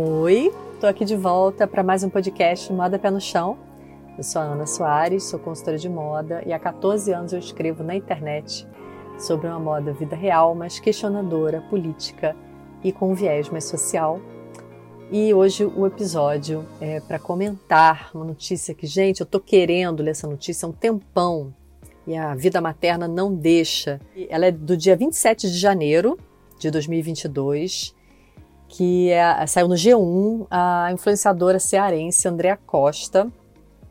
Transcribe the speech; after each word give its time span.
Oi, 0.00 0.54
estou 0.74 0.88
aqui 0.88 1.04
de 1.04 1.16
volta 1.16 1.66
para 1.66 1.82
mais 1.82 2.04
um 2.04 2.08
podcast 2.08 2.72
Moda 2.72 3.00
Pé 3.00 3.10
no 3.10 3.20
Chão. 3.20 3.58
Eu 4.16 4.22
sou 4.22 4.40
a 4.40 4.44
Ana 4.44 4.64
Soares, 4.64 5.24
sou 5.24 5.40
consultora 5.40 5.76
de 5.76 5.88
moda 5.88 6.40
e 6.46 6.52
há 6.52 6.58
14 6.60 7.12
anos 7.12 7.32
eu 7.32 7.40
escrevo 7.40 7.82
na 7.82 7.96
internet 7.96 8.64
sobre 9.18 9.48
uma 9.48 9.58
moda 9.58 9.92
vida 9.92 10.14
real, 10.14 10.54
mas 10.54 10.78
questionadora, 10.78 11.62
política 11.62 12.36
e 12.84 12.92
com 12.92 13.10
um 13.10 13.14
viés 13.14 13.48
mais 13.48 13.64
social. 13.64 14.20
E 15.10 15.34
hoje 15.34 15.64
o 15.64 15.84
episódio 15.84 16.64
é 16.80 17.00
para 17.00 17.18
comentar 17.18 18.12
uma 18.14 18.24
notícia 18.24 18.72
que, 18.72 18.86
gente, 18.86 19.20
eu 19.20 19.24
estou 19.24 19.40
querendo 19.40 20.00
ler 20.00 20.12
essa 20.12 20.28
notícia 20.28 20.64
há 20.64 20.68
um 20.68 20.72
tempão 20.72 21.52
e 22.06 22.16
a 22.16 22.36
vida 22.36 22.60
materna 22.60 23.08
não 23.08 23.34
deixa. 23.34 24.00
Ela 24.28 24.46
é 24.46 24.52
do 24.52 24.76
dia 24.76 24.94
27 24.94 25.50
de 25.50 25.58
janeiro 25.58 26.16
de 26.56 26.70
2022 26.70 27.97
que 28.68 29.10
é, 29.10 29.46
saiu 29.46 29.66
no 29.66 29.74
G1, 29.74 30.46
a 30.50 30.90
influenciadora 30.92 31.58
cearense 31.58 32.28
Andréa 32.28 32.56
Costa 32.56 33.32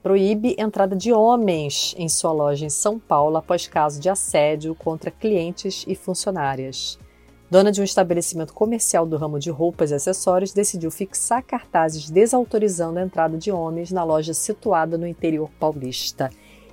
proíbe 0.04 0.56
entrada 0.58 0.96
de 0.96 1.12
homens 1.12 1.94
em 1.98 2.08
sua 2.08 2.32
loja 2.32 2.66
em 2.66 2.70
São 2.70 2.98
Paulo 2.98 3.36
após 3.36 3.68
caso 3.68 4.00
de 4.00 4.10
assédio 4.10 4.74
contra 4.76 5.12
clientes 5.12 5.84
e 5.88 5.96
funcionárias. 5.96 6.98
Dona 7.50 7.72
de 7.72 7.82
um 7.82 7.84
estabelecimento 7.84 8.54
comercial 8.54 9.06
do 9.06 9.18
ramo 9.18 9.40
de 9.40 9.50
roupas 9.50 9.92
e 9.92 9.96
acessórios, 9.96 10.54
decidiu 10.54 10.92
fixar 10.92 11.42
cartazes 11.44 12.10
desautorizando 12.10 13.00
a 13.00 13.02
entrada 13.02 13.38
de 13.38 13.52
homens 13.52 13.92
na 13.92 14.04
loja 14.04 14.34
situada 14.34 14.98
no 14.98 15.08
interior 15.08 15.50
paulista. 15.60 16.30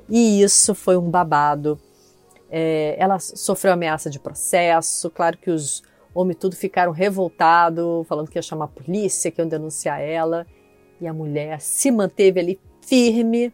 E 0.09 0.43
isso 0.43 0.75
foi 0.75 0.97
um 0.97 1.09
babado. 1.09 1.79
É, 2.51 2.97
ela 2.99 3.19
sofreu 3.19 3.73
ameaça 3.73 4.11
de 4.11 4.19
processo. 4.19 5.11
Claro 5.11 5.39
que 5.39 5.51
os 5.51 5.83
homem 6.15 6.37
tudo 6.37 6.55
ficaram 6.55 6.93
revoltados, 6.93 8.07
falando 8.07 8.31
que 8.31 8.39
ia 8.39 8.43
chamar 8.43 8.67
a 8.67 8.69
polícia, 8.69 9.31
que 9.31 9.41
iam 9.41 9.49
denunciar 9.49 10.01
ela. 10.01 10.47
E 11.01 11.07
a 11.07 11.13
mulher 11.13 11.61
se 11.61 11.91
manteve 11.91 12.39
ali 12.39 12.61
firme 12.81 13.53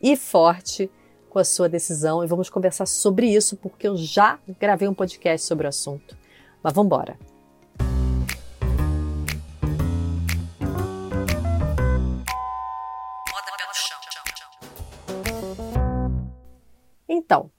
e 0.00 0.16
forte 0.16 0.90
com 1.28 1.38
a 1.38 1.44
sua 1.44 1.68
decisão. 1.68 2.22
E 2.22 2.26
vamos 2.26 2.48
conversar 2.48 2.86
sobre 2.86 3.26
isso, 3.26 3.56
porque 3.56 3.88
eu 3.88 3.96
já 3.96 4.38
gravei 4.60 4.86
um 4.86 4.94
podcast 4.94 5.46
sobre 5.46 5.66
o 5.66 5.68
assunto. 5.68 6.16
Mas 6.62 6.72
vamos 6.72 6.86
embora. 6.86 7.18
Então, 17.08 17.50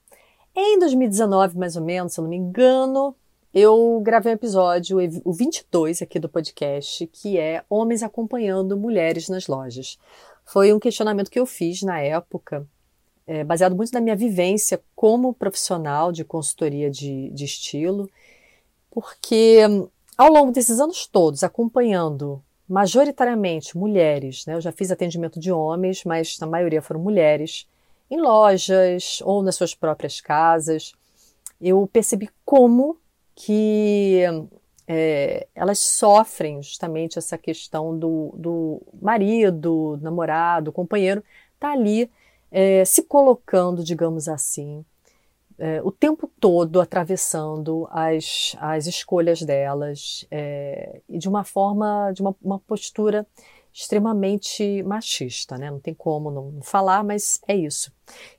em 0.56 0.80
2019, 0.80 1.58
mais 1.58 1.76
ou 1.76 1.84
menos, 1.84 2.14
se 2.14 2.20
eu 2.20 2.23
não 2.23 2.30
me 2.30 2.38
engano, 2.38 3.16
eu 3.53 4.00
gravei 4.03 4.31
um 4.31 4.36
episódio, 4.36 4.97
o 5.25 5.33
22 5.33 6.02
aqui 6.02 6.19
do 6.19 6.30
podcast, 6.30 7.08
que 7.08 7.38
é 7.38 7.64
Homens 7.69 8.03
acompanhando 8.03 8.78
mulheres 8.78 9.28
nas 9.28 9.47
lojas. 9.47 9.97
Foi 10.45 10.72
um 10.72 10.80
questionamento 10.80 11.31
que 11.31 11.39
eu 11.39 11.45
fiz 11.45 11.81
na 11.81 12.00
época, 12.00 12.66
é, 13.25 13.44
baseado 13.44 13.75
muito 13.75 13.92
na 13.92 14.02
minha 14.02 14.16
vivência 14.16 14.81
como 14.95 15.33
profissional 15.33 16.11
de 16.11 16.23
consultoria 16.23 16.92
de, 16.92 17.30
de 17.31 17.45
estilo, 17.45 18.09
porque 18.92 19.61
ao 20.17 20.31
longo 20.31 20.52
desses 20.52 20.80
anos 20.80 21.08
todos, 21.08 21.44
acompanhando 21.44 22.44
majoritariamente 22.67 23.75
mulheres, 23.75 24.45
né, 24.45 24.53
eu 24.53 24.61
já 24.61 24.72
fiz 24.72 24.92
atendimento 24.92 25.39
de 25.39 25.52
homens, 25.52 26.03
mas 26.03 26.38
na 26.39 26.45
maioria 26.45 26.83
foram 26.83 27.00
mulheres, 27.00 27.67
em 28.11 28.22
lojas 28.22 29.22
ou 29.23 29.42
nas 29.42 29.55
suas 29.55 29.73
próprias 29.73 30.22
casas, 30.22 30.94
eu 31.59 31.88
percebi 31.92 32.30
como 32.45 32.97
que 33.42 34.22
é, 34.86 35.48
elas 35.56 35.80
sofrem 35.80 36.62
justamente 36.62 37.18
essa 37.18 37.38
questão 37.38 37.98
do, 37.98 38.34
do 38.38 38.82
marido, 39.02 39.98
namorado, 40.02 40.73
companheiro, 40.73 41.23
tá 41.58 41.72
ali 41.72 42.12
é, 42.52 42.84
se 42.84 43.04
colocando, 43.04 43.82
digamos 43.82 44.28
assim, 44.28 44.84
é, 45.58 45.82
o 45.82 45.89
tempo 45.92 46.30
todo 46.38 46.82
atravessando 46.82 47.88
as, 47.92 48.58
as 48.60 48.88
escolhas 48.88 49.42
delas 49.42 50.27
é, 50.30 51.00
e 51.08 51.17
de 51.17 51.30
uma 51.30 51.45
forma, 51.45 52.11
de 52.11 52.21
uma, 52.21 52.36
uma, 52.42 52.60
postura 52.60 53.26
extremamente 53.71 54.83
machista, 54.83 55.58
né? 55.58 55.71
Não 55.71 55.80
tem 55.80 55.94
como 55.94 56.30
não 56.30 56.61
falar, 56.61 57.06
mas 57.06 57.39
é 57.48 57.56
isso. 57.56 57.89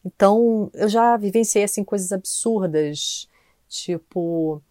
Então, 0.05 0.71
eu 0.75 0.89
já 0.91 1.17
vivenciei 1.17 1.65
assim 1.65 1.85
coisas 1.85 2.13
absurdas, 2.13 3.27
tipo 3.67 4.63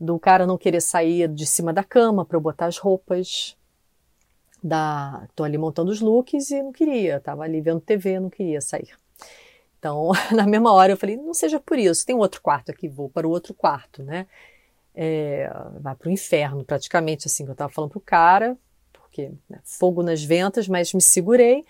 do 0.00 0.18
cara 0.18 0.46
não 0.46 0.56
querer 0.56 0.80
sair 0.80 1.28
de 1.28 1.46
cima 1.46 1.72
da 1.72 1.84
cama 1.84 2.24
para 2.24 2.36
eu 2.36 2.40
botar 2.40 2.66
as 2.66 2.78
roupas. 2.78 3.56
Da, 4.62 5.26
tô 5.34 5.44
ali 5.44 5.56
montando 5.56 5.90
os 5.90 6.00
looks 6.00 6.50
e 6.50 6.62
não 6.62 6.72
queria, 6.72 7.18
tava 7.18 7.44
ali 7.44 7.60
vendo 7.60 7.80
TV, 7.80 8.20
não 8.20 8.28
queria 8.28 8.60
sair. 8.60 8.90
Então, 9.78 10.12
na 10.32 10.46
mesma 10.46 10.72
hora 10.72 10.92
eu 10.92 10.96
falei, 10.96 11.16
não 11.16 11.32
seja 11.32 11.58
por 11.58 11.78
isso, 11.78 12.04
tem 12.04 12.14
um 12.14 12.18
outro 12.18 12.42
quarto 12.42 12.70
aqui, 12.70 12.86
vou 12.88 13.08
para 13.08 13.26
o 13.26 13.30
outro 13.30 13.54
quarto, 13.54 14.02
né? 14.02 14.26
É, 14.94 15.50
vai 15.80 15.94
para 15.94 16.08
o 16.08 16.12
inferno, 16.12 16.64
praticamente 16.64 17.26
assim, 17.26 17.44
que 17.44 17.50
eu 17.50 17.52
estava 17.52 17.72
falando 17.72 17.90
pro 17.90 18.00
cara, 18.00 18.56
porque 18.92 19.32
né, 19.48 19.60
fogo 19.64 20.02
nas 20.02 20.22
ventas, 20.22 20.68
mas 20.68 20.92
me 20.92 21.00
segurei 21.00 21.64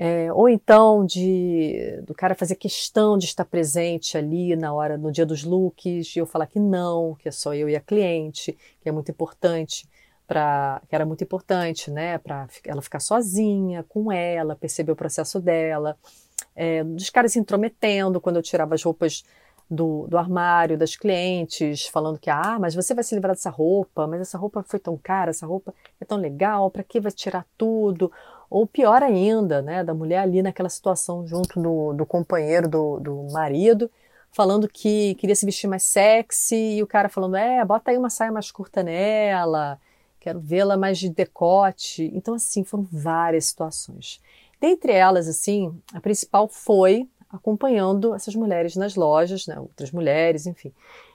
é, 0.00 0.32
ou 0.32 0.48
então 0.48 1.04
de 1.04 2.00
do 2.06 2.14
cara 2.14 2.36
fazer 2.36 2.54
questão 2.54 3.18
de 3.18 3.24
estar 3.24 3.44
presente 3.44 4.16
ali 4.16 4.54
na 4.54 4.72
hora, 4.72 4.96
no 4.96 5.10
dia 5.10 5.26
dos 5.26 5.42
looks, 5.42 6.14
e 6.14 6.20
eu 6.20 6.24
falar 6.24 6.46
que 6.46 6.60
não, 6.60 7.16
que 7.16 7.28
é 7.28 7.32
só 7.32 7.52
eu 7.52 7.68
e 7.68 7.74
a 7.74 7.80
cliente, 7.80 8.56
que 8.80 8.88
é 8.88 8.92
muito 8.92 9.10
importante 9.10 9.88
para 10.24 10.80
que 10.88 10.94
era 10.94 11.04
muito 11.04 11.24
importante, 11.24 11.90
né, 11.90 12.18
para 12.18 12.46
ela 12.64 12.82
ficar 12.82 13.00
sozinha 13.00 13.84
com 13.88 14.12
ela, 14.12 14.54
perceber 14.54 14.92
o 14.92 14.96
processo 14.96 15.40
dela, 15.40 15.96
é, 16.54 16.84
dos 16.84 17.10
caras 17.10 17.32
se 17.32 17.40
intrometendo 17.40 18.20
quando 18.20 18.36
eu 18.36 18.42
tirava 18.42 18.74
as 18.76 18.82
roupas 18.82 19.24
do, 19.70 20.06
do 20.06 20.16
armário 20.16 20.78
das 20.78 20.96
clientes, 20.96 21.86
falando 21.86 22.18
que, 22.18 22.30
ah, 22.30 22.56
mas 22.60 22.74
você 22.74 22.94
vai 22.94 23.02
se 23.02 23.14
livrar 23.14 23.34
dessa 23.34 23.50
roupa, 23.50 24.06
mas 24.06 24.20
essa 24.20 24.38
roupa 24.38 24.62
foi 24.62 24.78
tão 24.78 24.96
cara, 24.96 25.30
essa 25.30 25.46
roupa 25.46 25.74
é 26.00 26.04
tão 26.04 26.18
legal, 26.18 26.70
para 26.70 26.84
que 26.84 27.00
vai 27.00 27.10
tirar 27.10 27.44
tudo? 27.56 28.12
Ou 28.50 28.66
pior 28.66 29.02
ainda, 29.02 29.60
né, 29.60 29.84
da 29.84 29.92
mulher 29.92 30.20
ali 30.20 30.42
naquela 30.42 30.68
situação 30.68 31.26
junto 31.26 31.60
do, 31.60 31.92
do 31.92 32.06
companheiro, 32.06 32.68
do, 32.68 32.98
do 32.98 33.26
marido, 33.30 33.90
falando 34.32 34.68
que 34.68 35.14
queria 35.16 35.34
se 35.34 35.44
vestir 35.44 35.68
mais 35.68 35.82
sexy, 35.82 36.76
e 36.76 36.82
o 36.82 36.86
cara 36.86 37.08
falando, 37.08 37.36
é, 37.36 37.64
bota 37.64 37.90
aí 37.90 37.98
uma 37.98 38.10
saia 38.10 38.32
mais 38.32 38.50
curta 38.50 38.82
nela, 38.82 39.78
quero 40.18 40.40
vê-la 40.40 40.76
mais 40.76 40.98
de 40.98 41.08
decote. 41.08 42.10
Então, 42.14 42.34
assim, 42.34 42.64
foram 42.64 42.86
várias 42.90 43.46
situações. 43.46 44.20
Dentre 44.60 44.92
elas, 44.92 45.28
assim, 45.28 45.78
a 45.92 46.00
principal 46.00 46.48
foi 46.48 47.08
acompanhando 47.30 48.14
essas 48.14 48.34
mulheres 48.34 48.74
nas 48.76 48.94
lojas, 48.94 49.46
né, 49.46 49.58
outras 49.60 49.92
mulheres, 49.92 50.46
enfim, 50.46 50.72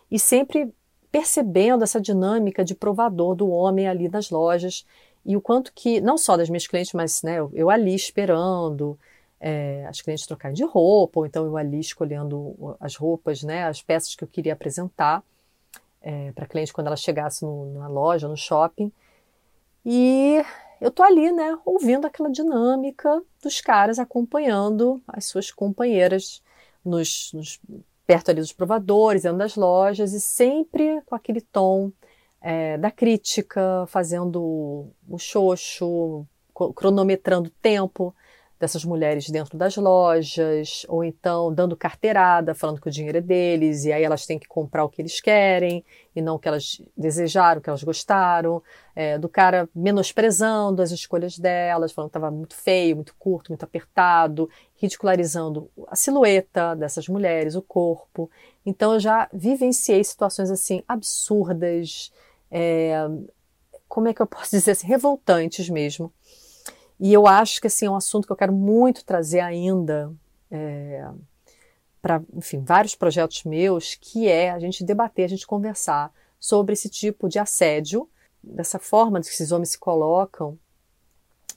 e 0.10 0.20
sempre 0.20 0.74
percebendo 1.12 1.84
essa 1.84 2.00
dinâmica 2.00 2.64
de 2.64 2.74
provador 2.74 3.36
do 3.36 3.50
homem 3.50 3.88
ali 3.88 4.10
nas 4.10 4.30
lojas 4.30 4.86
e 5.26 5.38
o 5.38 5.42
quanto 5.42 5.72
que, 5.74 6.02
não 6.02 6.18
só 6.18 6.36
das 6.36 6.50
minhas 6.50 6.68
clientes, 6.68 6.94
mas 6.94 7.22
né, 7.24 7.40
eu, 7.40 7.50
eu 7.54 7.70
ali 7.70 7.96
esperando 7.96 8.98
é, 9.40 9.86
as 9.88 10.02
clientes 10.02 10.26
trocarem 10.26 10.56
de 10.56 10.64
roupa, 10.64 11.20
ou 11.20 11.26
então 11.26 11.46
eu 11.46 11.58
ali 11.58 11.80
escolhendo 11.80 12.76
as 12.80 12.96
roupas, 12.96 13.44
né, 13.44 13.66
as 13.66 13.82
peças 13.82 14.16
que 14.16 14.24
eu 14.24 14.28
queria 14.28 14.54
apresentar 14.54 15.24
é, 16.02 16.32
para 16.34 16.46
a 16.46 16.48
cliente 16.48 16.74
quando 16.74 16.88
ela 16.88 16.98
chegasse 16.98 17.44
no, 17.44 17.74
na 17.74 17.88
loja, 17.88 18.28
no 18.28 18.36
shopping. 18.36 18.92
E 19.86 20.44
eu 20.80 20.92
tô 20.92 21.04
ali, 21.04 21.32
né, 21.32 21.58
ouvindo 21.66 22.06
aquela 22.06 22.30
dinâmica 22.30 23.22
dos 23.42 23.62
caras 23.62 24.00
acompanhando 24.00 25.02
as 25.08 25.26
suas 25.26 25.52
companheiras 25.52 26.42
nos, 26.84 27.32
nos 27.34 27.60
perto 28.06 28.32
ali 28.32 28.42
dos 28.42 28.52
provadores, 28.52 29.24
dentro 29.24 29.38
das 29.38 29.56
lojas, 29.56 30.14
e 30.14 30.20
sempre 30.20 31.02
com 31.06 31.16
aquele 31.16 31.40
tom 31.40 31.92
é, 32.44 32.78
da 32.78 32.92
crítica, 32.92 33.86
fazendo 33.88 34.92
o 35.08 35.18
xoxo, 35.18 36.28
cronometrando 36.76 37.48
o 37.48 37.54
tempo 37.62 38.14
dessas 38.60 38.86
mulheres 38.86 39.30
dentro 39.30 39.58
das 39.58 39.76
lojas, 39.76 40.86
ou 40.88 41.04
então 41.04 41.54
dando 41.54 41.76
carteirada, 41.76 42.54
falando 42.54 42.80
que 42.80 42.88
o 42.88 42.92
dinheiro 42.92 43.18
é 43.18 43.22
deles, 43.22 43.84
e 43.84 43.92
aí 43.92 44.04
elas 44.04 44.26
têm 44.26 44.40
que 44.40 44.48
comprar 44.48 44.86
o 44.86 44.90
que 44.90 45.02
eles 45.02 45.20
querem, 45.20 45.84
e 46.16 46.22
não 46.22 46.36
o 46.36 46.40
que 46.40 46.48
elas 46.48 46.82
desejaram, 46.96 47.60
o 47.60 47.62
que 47.62 47.70
elas 47.70 47.84
gostaram, 47.84 48.64
é, 48.96 49.18
do 49.18 49.28
cara 49.28 49.68
menosprezando 49.76 50.82
as 50.82 50.92
escolhas 50.92 51.38
delas, 51.38 51.92
falando 51.92 52.10
que 52.10 52.18
estava 52.18 52.32
muito 52.32 52.56
feio, 52.56 52.96
muito 52.96 53.14
curto, 53.20 53.52
muito 53.52 53.64
apertado, 53.64 54.50
ridicularizando 54.76 55.70
a 55.88 55.96
silhueta 55.96 56.74
dessas 56.74 57.10
mulheres, 57.10 57.56
o 57.56 57.62
corpo. 57.62 58.30
Então 58.66 58.94
eu 58.94 59.00
já 59.00 59.28
vivenciei 59.34 60.02
situações 60.06 60.50
assim 60.50 60.82
absurdas, 60.88 62.14
é, 62.54 62.94
como 63.90 64.08
é 64.08 64.14
que 64.14 64.22
eu 64.22 64.28
posso 64.28 64.52
dizer 64.52 64.72
assim, 64.72 64.86
revoltantes 64.86 65.68
mesmo. 65.70 66.14
E 67.00 67.12
eu 67.12 67.28
acho 67.28 67.60
que 67.60 67.68
assim, 67.68 67.88
é 67.88 67.90
um 67.90 67.96
assunto 67.96 68.28
que 68.28 68.32
eu 68.32 68.38
quero 68.38 68.54
muito 68.54 69.04
trazer 69.04 69.40
ainda 69.40 70.14
é, 70.52 71.10
para, 72.00 72.22
enfim, 72.36 72.64
vários 72.64 72.94
projetos 72.94 73.44
meus, 73.44 73.96
que 73.96 74.28
é 74.28 74.52
a 74.52 74.60
gente 74.60 74.84
debater, 74.84 75.26
a 75.26 75.30
gente 75.30 75.48
conversar 75.48 76.14
sobre 76.40 76.74
esse 76.74 76.90
tipo 76.90 77.28
de 77.28 77.40
assédio 77.40 78.08
dessa 78.42 78.78
forma 78.78 79.20
que 79.20 79.28
esses 79.28 79.52
homens 79.52 79.70
se 79.70 79.80
colocam 79.80 80.60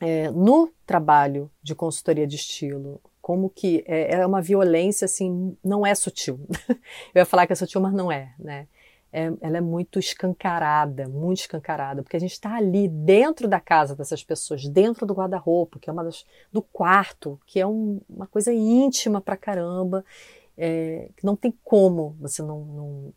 é, 0.01 0.31
no 0.31 0.73
trabalho 0.87 1.51
de 1.63 1.75
consultoria 1.75 2.27
de 2.27 2.37
estilo, 2.37 3.01
como 3.21 3.51
que 3.51 3.85
é, 3.87 4.15
é, 4.15 4.27
uma 4.27 4.41
violência 4.41 5.05
assim, 5.05 5.57
não 5.63 5.85
é 5.85 5.95
sutil. 5.95 6.41
Eu 7.13 7.21
ia 7.21 7.27
falar 7.27 7.47
que 7.47 7.53
é 7.53 7.57
sutil, 7.57 7.81
mas 7.81 7.93
não 7.93 8.11
é, 8.11 8.33
né? 8.39 8.69
É, 9.19 9.33
ela 9.41 9.57
é 9.57 9.61
muito 9.63 9.99
escancarada, 9.99 11.09
muito 11.09 11.39
escancarada, 11.39 12.03
porque 12.03 12.19
a 12.19 12.21
gente 12.21 12.33
está 12.33 12.55
ali 12.55 12.87
dentro 12.87 13.49
da 13.49 13.59
casa 13.59 13.97
dessas 13.97 14.23
pessoas, 14.23 14.69
dentro 14.69 15.07
do 15.07 15.15
guarda-roupa, 15.15 15.79
que 15.79 15.89
é 15.89 15.93
uma 15.93 16.05
das, 16.05 16.27
do 16.53 16.61
quarto, 16.61 17.41
que 17.47 17.59
é 17.59 17.67
um, 17.67 17.99
uma 18.11 18.27
coisa 18.27 18.53
íntima 18.53 19.19
pra 19.19 19.35
caramba, 19.35 20.05
é, 20.55 21.09
que 21.17 21.25
não 21.25 21.35
tem 21.35 21.51
como 21.65 22.15
você 22.21 22.43
não, 22.43 22.63
não 22.67 23.15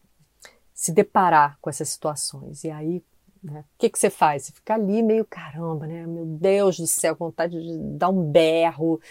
se 0.73 0.93
deparar 0.93 1.57
com 1.59 1.69
essas 1.69 1.89
situações. 1.89 2.63
E 2.63 2.71
aí 2.71 3.03
né? 3.43 3.61
O 3.61 3.77
que, 3.77 3.89
que 3.89 3.99
você 3.99 4.09
faz? 4.09 4.43
Você 4.43 4.51
fica 4.53 4.75
ali 4.75 5.01
meio 5.01 5.25
caramba, 5.25 5.87
né? 5.87 6.05
Meu 6.05 6.25
Deus 6.25 6.77
do 6.77 6.87
céu, 6.87 7.15
vontade 7.15 7.61
de 7.61 7.77
dar 7.97 8.09
um 8.09 8.23
berro 8.31 9.01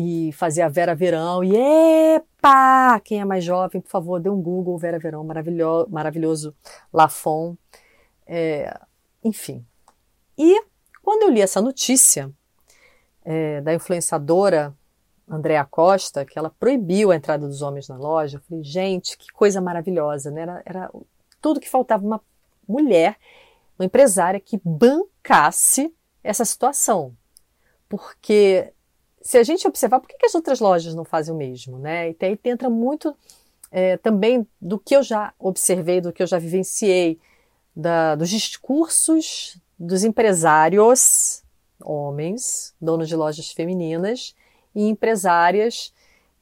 e 0.00 0.32
fazer 0.32 0.62
a 0.62 0.68
Vera 0.68 0.94
Verão. 0.94 1.42
E 1.42 1.56
epa! 1.56 3.00
Quem 3.00 3.20
é 3.20 3.24
mais 3.24 3.42
jovem, 3.42 3.80
por 3.80 3.90
favor, 3.90 4.20
dê 4.20 4.30
um 4.30 4.40
Google 4.40 4.78
Vera 4.78 4.96
Verão, 4.96 5.24
maravilhoso, 5.24 5.90
maravilhoso 5.90 6.54
Lafon. 6.92 7.56
É, 8.24 8.78
enfim. 9.24 9.66
E 10.38 10.62
quando 11.02 11.24
eu 11.24 11.30
li 11.30 11.40
essa 11.40 11.60
notícia 11.60 12.30
é, 13.24 13.60
da 13.60 13.74
influenciadora 13.74 14.72
Andréa 15.28 15.64
Costa, 15.64 16.24
que 16.24 16.38
ela 16.38 16.54
proibiu 16.60 17.10
a 17.10 17.16
entrada 17.16 17.48
dos 17.48 17.60
homens 17.60 17.88
na 17.88 17.96
loja, 17.96 18.36
eu 18.36 18.42
falei, 18.42 18.62
gente, 18.62 19.18
que 19.18 19.32
coisa 19.32 19.60
maravilhosa, 19.60 20.30
né? 20.30 20.42
Era, 20.42 20.62
era 20.64 20.90
tudo 21.40 21.58
que 21.58 21.68
faltava 21.68 22.06
uma 22.06 22.20
mulher 22.68 23.16
uma 23.76 23.86
empresária 23.86 24.38
que 24.38 24.60
bancasse 24.64 25.92
essa 26.22 26.44
situação. 26.44 27.16
Porque 27.88 28.72
se 29.22 29.38
a 29.38 29.42
gente 29.42 29.66
observar, 29.66 30.00
por 30.00 30.08
que, 30.08 30.26
as 30.26 30.34
outras 30.34 30.60
lojas 30.60 30.94
não 30.94 31.04
fazem 31.04 31.34
o 31.34 31.36
mesmo? 31.36 31.78
Né? 31.78 32.10
E 32.10 32.16
aí 32.20 32.38
entra 32.44 32.70
muito 32.70 33.16
é, 33.70 33.96
também 33.96 34.46
do 34.60 34.78
que 34.78 34.96
eu 34.96 35.02
já 35.02 35.32
observei, 35.38 36.00
do 36.00 36.12
que 36.12 36.22
eu 36.22 36.26
já 36.26 36.38
vivenciei, 36.38 37.18
da, 37.74 38.14
dos 38.14 38.28
discursos 38.28 39.58
dos 39.78 40.02
empresários, 40.02 41.42
homens, 41.80 42.74
donos 42.80 43.08
de 43.08 43.14
lojas 43.14 43.52
femininas, 43.52 44.34
e 44.74 44.88
empresárias 44.88 45.92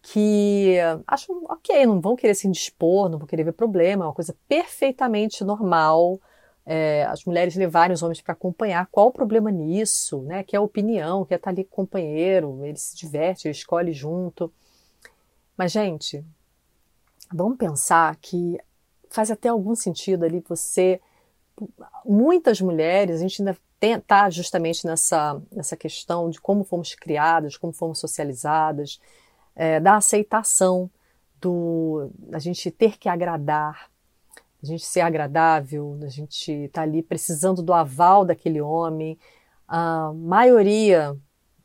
que 0.00 0.76
acham, 1.06 1.44
ok, 1.48 1.84
não 1.84 2.00
vão 2.00 2.16
querer 2.16 2.34
se 2.34 2.46
indispor, 2.46 3.08
não 3.08 3.18
vão 3.18 3.26
querer 3.26 3.44
ver 3.44 3.52
problema, 3.52 4.04
é 4.04 4.06
uma 4.06 4.14
coisa 4.14 4.36
perfeitamente 4.48 5.44
normal, 5.44 6.20
é, 6.66 7.04
as 7.04 7.24
mulheres 7.24 7.54
levarem 7.54 7.94
os 7.94 8.02
homens 8.02 8.20
para 8.20 8.32
acompanhar. 8.32 8.88
Qual 8.90 9.06
o 9.06 9.12
problema 9.12 9.50
nisso? 9.52 10.22
Né? 10.22 10.42
Que 10.42 10.56
é 10.56 10.58
a 10.58 10.62
opinião, 10.62 11.24
que 11.24 11.32
é 11.32 11.36
estar 11.36 11.50
tá 11.50 11.54
ali 11.54 11.64
com 11.64 11.82
o 11.82 11.86
companheiro, 11.86 12.64
ele 12.64 12.76
se 12.76 12.96
diverte, 12.96 13.46
ele 13.46 13.52
escolhe 13.52 13.92
junto. 13.92 14.52
Mas, 15.56 15.70
gente, 15.70 16.24
vamos 17.32 17.56
pensar 17.56 18.16
que 18.16 18.58
faz 19.08 19.30
até 19.30 19.48
algum 19.48 19.76
sentido 19.76 20.24
ali 20.24 20.42
você. 20.46 21.00
Muitas 22.04 22.60
mulheres, 22.60 23.16
a 23.16 23.22
gente 23.22 23.40
ainda 23.40 23.56
está 23.80 24.28
justamente 24.28 24.86
nessa, 24.86 25.40
nessa 25.52 25.76
questão 25.76 26.28
de 26.28 26.40
como 26.40 26.64
fomos 26.64 26.94
criadas, 26.94 27.56
como 27.56 27.72
fomos 27.72 27.98
socializadas, 27.98 29.00
é, 29.54 29.78
da 29.80 29.96
aceitação, 29.96 30.90
do, 31.40 32.10
da 32.18 32.38
gente 32.38 32.70
ter 32.70 32.98
que 32.98 33.08
agradar, 33.08 33.88
a 34.62 34.66
gente 34.66 34.84
ser 34.84 35.00
agradável, 35.00 35.98
a 36.02 36.08
gente 36.08 36.52
estar 36.52 36.80
tá 36.80 36.82
ali 36.82 37.02
precisando 37.02 37.62
do 37.62 37.72
aval 37.72 38.24
daquele 38.24 38.60
homem. 38.60 39.18
A 39.68 40.12
maioria 40.14 41.16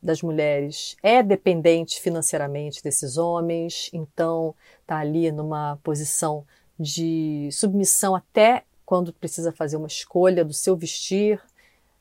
das 0.02 0.20
mulheres 0.20 0.96
é 1.02 1.22
dependente 1.22 2.00
financeiramente 2.00 2.82
desses 2.82 3.16
homens, 3.16 3.88
então 3.92 4.54
está 4.80 4.98
ali 4.98 5.30
numa 5.30 5.78
posição 5.82 6.44
de 6.78 7.48
submissão 7.52 8.16
até 8.16 8.64
quando 8.84 9.12
precisa 9.12 9.52
fazer 9.52 9.76
uma 9.76 9.86
escolha 9.86 10.44
do 10.44 10.52
seu 10.52 10.76
vestir, 10.76 11.40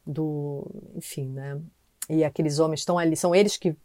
do, 0.05 0.65
enfim, 0.95 1.29
né? 1.29 1.61
E 2.09 2.23
aqueles 2.23 2.59
homens 2.59 2.81
estão 2.81 2.97
ali, 2.97 3.15
são 3.15 3.33
eles 3.35 3.55
que 3.55 3.75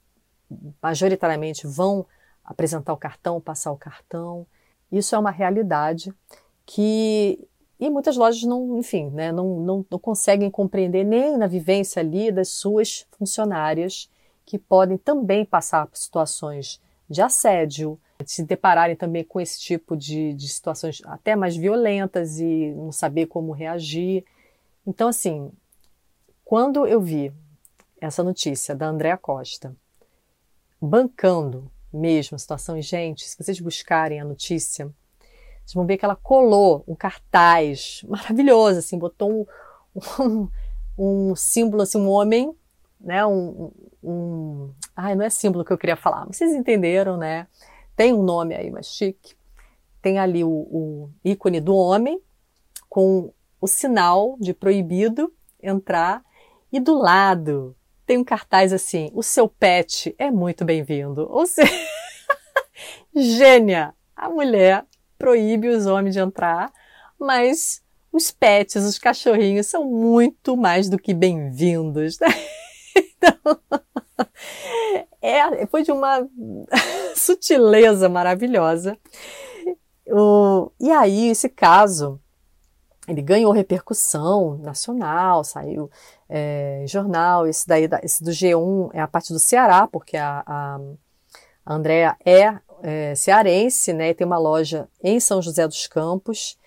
majoritariamente 0.83 1.67
vão 1.67 2.07
apresentar 2.45 2.93
o 2.93 2.97
cartão, 2.97 3.41
passar 3.41 3.71
o 3.71 3.77
cartão. 3.77 4.47
Isso 4.91 5.15
é 5.15 5.19
uma 5.19 5.31
realidade 5.31 6.13
que 6.67 7.49
e 7.79 7.91
muitas 7.91 8.17
lojas 8.17 8.43
não, 8.43 8.79
enfim, 8.79 9.11
né, 9.11 9.31
não, 9.31 9.61
não, 9.61 9.87
não 9.91 9.99
conseguem 9.99 10.51
compreender 10.51 11.05
nem 11.05 11.37
na 11.37 11.47
vivência 11.47 12.01
ali 12.01 12.33
das 12.33 12.49
suas 12.49 13.07
funcionárias 13.13 14.11
que 14.47 14.59
podem 14.59 14.97
também 14.97 15.45
passar 15.45 15.87
por 15.87 15.99
situações 15.99 16.81
de 17.09 17.21
assédio, 17.21 18.01
se 18.25 18.43
depararem 18.43 18.97
também 18.97 19.23
com 19.23 19.41
esse 19.41 19.61
tipo 19.61 19.97
de, 19.97 20.33
de 20.33 20.49
situações 20.49 21.03
até 21.05 21.37
mais 21.37 21.55
violentas 21.55 22.39
e 22.39 22.73
não 22.75 22.91
saber 22.91 23.27
como 23.27 23.53
reagir. 23.53 24.25
Então, 24.87 25.09
assim, 25.09 25.53
quando 26.45 26.87
eu 26.87 27.01
vi 27.01 27.33
essa 28.01 28.23
notícia 28.23 28.75
da 28.75 28.87
Andréa 28.87 29.17
Costa 29.19 29.77
bancando 30.81 31.71
mesmo 31.93 32.37
a 32.37 32.39
situação, 32.39 32.77
e 32.77 32.83
gente, 32.83 33.29
se 33.29 33.37
vocês 33.37 33.61
buscarem 33.61 34.21
a 34.21 34.25
notícia, 34.25 34.91
vocês 35.67 35.75
vão 35.75 35.85
ver 35.85 35.97
que 35.99 36.05
ela 36.05 36.15
colou 36.15 36.85
um 36.87 36.95
cartaz 36.95 38.05
maravilhoso, 38.07 38.79
assim, 38.79 38.97
botou 38.97 39.29
um, 39.33 39.47
um, 40.23 40.49
um 40.97 41.35
símbolo, 41.35 41.83
assim, 41.83 41.99
um 41.99 42.09
homem, 42.09 42.55
né, 43.01 43.27
um, 43.27 43.73
um... 44.01 44.73
Ai, 44.95 45.17
não 45.17 45.25
é 45.25 45.29
símbolo 45.31 45.65
que 45.65 45.73
eu 45.73 45.79
queria 45.79 45.97
falar, 45.97 46.25
mas 46.25 46.37
vocês 46.37 46.55
entenderam, 46.55 47.17
né? 47.17 47.49
Tem 47.97 48.15
um 48.15 48.23
nome 48.23 48.55
aí 48.55 48.71
mais 48.71 48.87
chique. 48.87 49.35
Tem 50.01 50.21
ali 50.21 50.45
o, 50.45 50.49
o 50.49 51.11
ícone 51.25 51.61
do 51.61 51.75
homem 51.75 52.21
com 52.89 53.33
o 53.61 53.67
sinal 53.67 54.37
de 54.39 54.55
proibido 54.55 55.33
entrar 55.61 56.23
e 56.71 56.79
do 56.79 56.97
lado 56.97 57.75
tem 58.07 58.19
um 58.19 58.25
cartaz 58.25 58.73
assim: 58.73 59.11
o 59.13 59.23
seu 59.23 59.49
pet 59.49 60.15
é 60.17 60.31
muito 60.31 60.65
bem-vindo. 60.65 61.27
Ou 61.29 61.45
seja, 61.45 61.73
gênia! 63.17 63.93
A 64.15 64.31
mulher 64.31 64.87
proíbe 65.19 65.69
os 65.69 65.87
homens 65.87 66.15
de 66.15 66.21
entrar, 66.21 66.73
mas 67.19 67.83
os 68.13 68.31
pets, 68.31 68.85
os 68.85 68.99
cachorrinhos, 68.99 69.67
são 69.67 69.85
muito 69.85 70.57
mais 70.57 70.89
do 70.89 70.99
que 70.99 71.15
bem-vindos. 71.15 72.19
Né? 72.19 72.29
Então, 73.19 73.59
é, 75.21 75.67
foi 75.67 75.83
de 75.83 75.93
uma 75.93 76.27
sutileza 77.15 78.09
maravilhosa. 78.09 78.97
O, 80.07 80.71
e 80.81 80.91
aí, 80.91 81.29
esse 81.29 81.49
caso, 81.49 82.21
ele 83.09 83.23
ganhou 83.23 83.53
repercussão 83.53 84.57
nacional, 84.59 85.45
saiu 85.45 85.91
é, 86.29 86.85
jornal. 86.87 87.47
Esse, 87.47 87.67
daí, 87.67 87.89
esse 88.03 88.23
do 88.23 88.31
G1 88.31 88.91
é 88.93 89.01
a 89.01 89.09
parte 89.09 89.33
do 89.33 89.39
Ceará, 89.39 89.87
porque 89.87 90.17
a, 90.17 90.43
a, 90.47 90.81
a 91.65 91.75
Andrea 91.75 92.17
é 92.25 92.59
é, 92.83 93.15
cearense, 93.15 93.93
né? 93.93 94.15
Tem 94.15 94.27
uma 94.27 94.39
loja 94.39 94.89
em 95.03 95.19
São 95.21 95.41
José 95.41 95.67
dos 95.67 95.87
Campos. 95.87 96.59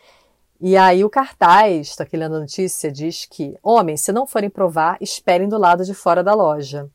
E 0.62 0.76
aí 0.76 1.06
o 1.06 1.10
cartaz, 1.10 1.96
aqui 2.00 2.18
lendo 2.18 2.36
a 2.36 2.40
notícia, 2.40 2.92
diz 2.92 3.26
que 3.26 3.58
homens, 3.64 4.02
se 4.02 4.12
não 4.12 4.28
forem 4.28 4.50
provar, 4.50 4.98
esperem 5.00 5.48
do 5.48 5.58
lado 5.58 5.86
de 5.86 5.94
fora 5.94 6.22
da 6.22 6.34
loja. 6.34 6.90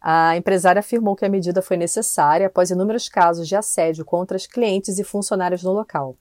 A 0.00 0.36
empresária 0.36 0.80
afirmou 0.80 1.16
que 1.16 1.24
a 1.24 1.28
medida 1.28 1.62
foi 1.62 1.76
necessária 1.76 2.46
após 2.46 2.70
inúmeros 2.70 3.08
casos 3.08 3.48
de 3.48 3.56
assédio 3.56 4.04
contra 4.04 4.36
os 4.36 4.46
clientes 4.46 4.98
e 4.98 5.04
funcionários 5.04 5.62
no 5.62 5.72
local. 5.72 6.14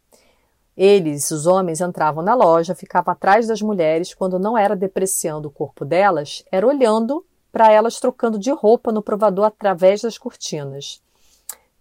Eles, 0.76 1.30
os 1.30 1.46
homens, 1.46 1.82
entravam 1.82 2.24
na 2.24 2.34
loja, 2.34 2.74
ficavam 2.74 3.12
atrás 3.12 3.46
das 3.46 3.62
mulheres 3.62 4.14
quando 4.14 4.40
não 4.40 4.58
era 4.58 4.76
depreciando 4.76 5.50
o 5.50 5.52
corpo 5.52 5.86
delas, 5.86 6.44
era 6.52 6.66
olhando 6.66 7.24
para 7.52 7.72
elas 7.72 8.00
trocando 8.00 8.40
de 8.40 8.52
roupa 8.52 8.92
no 8.92 9.04
provador 9.04 9.46
através 9.46 10.02
das 10.02 10.18
cortinas. 10.18 11.04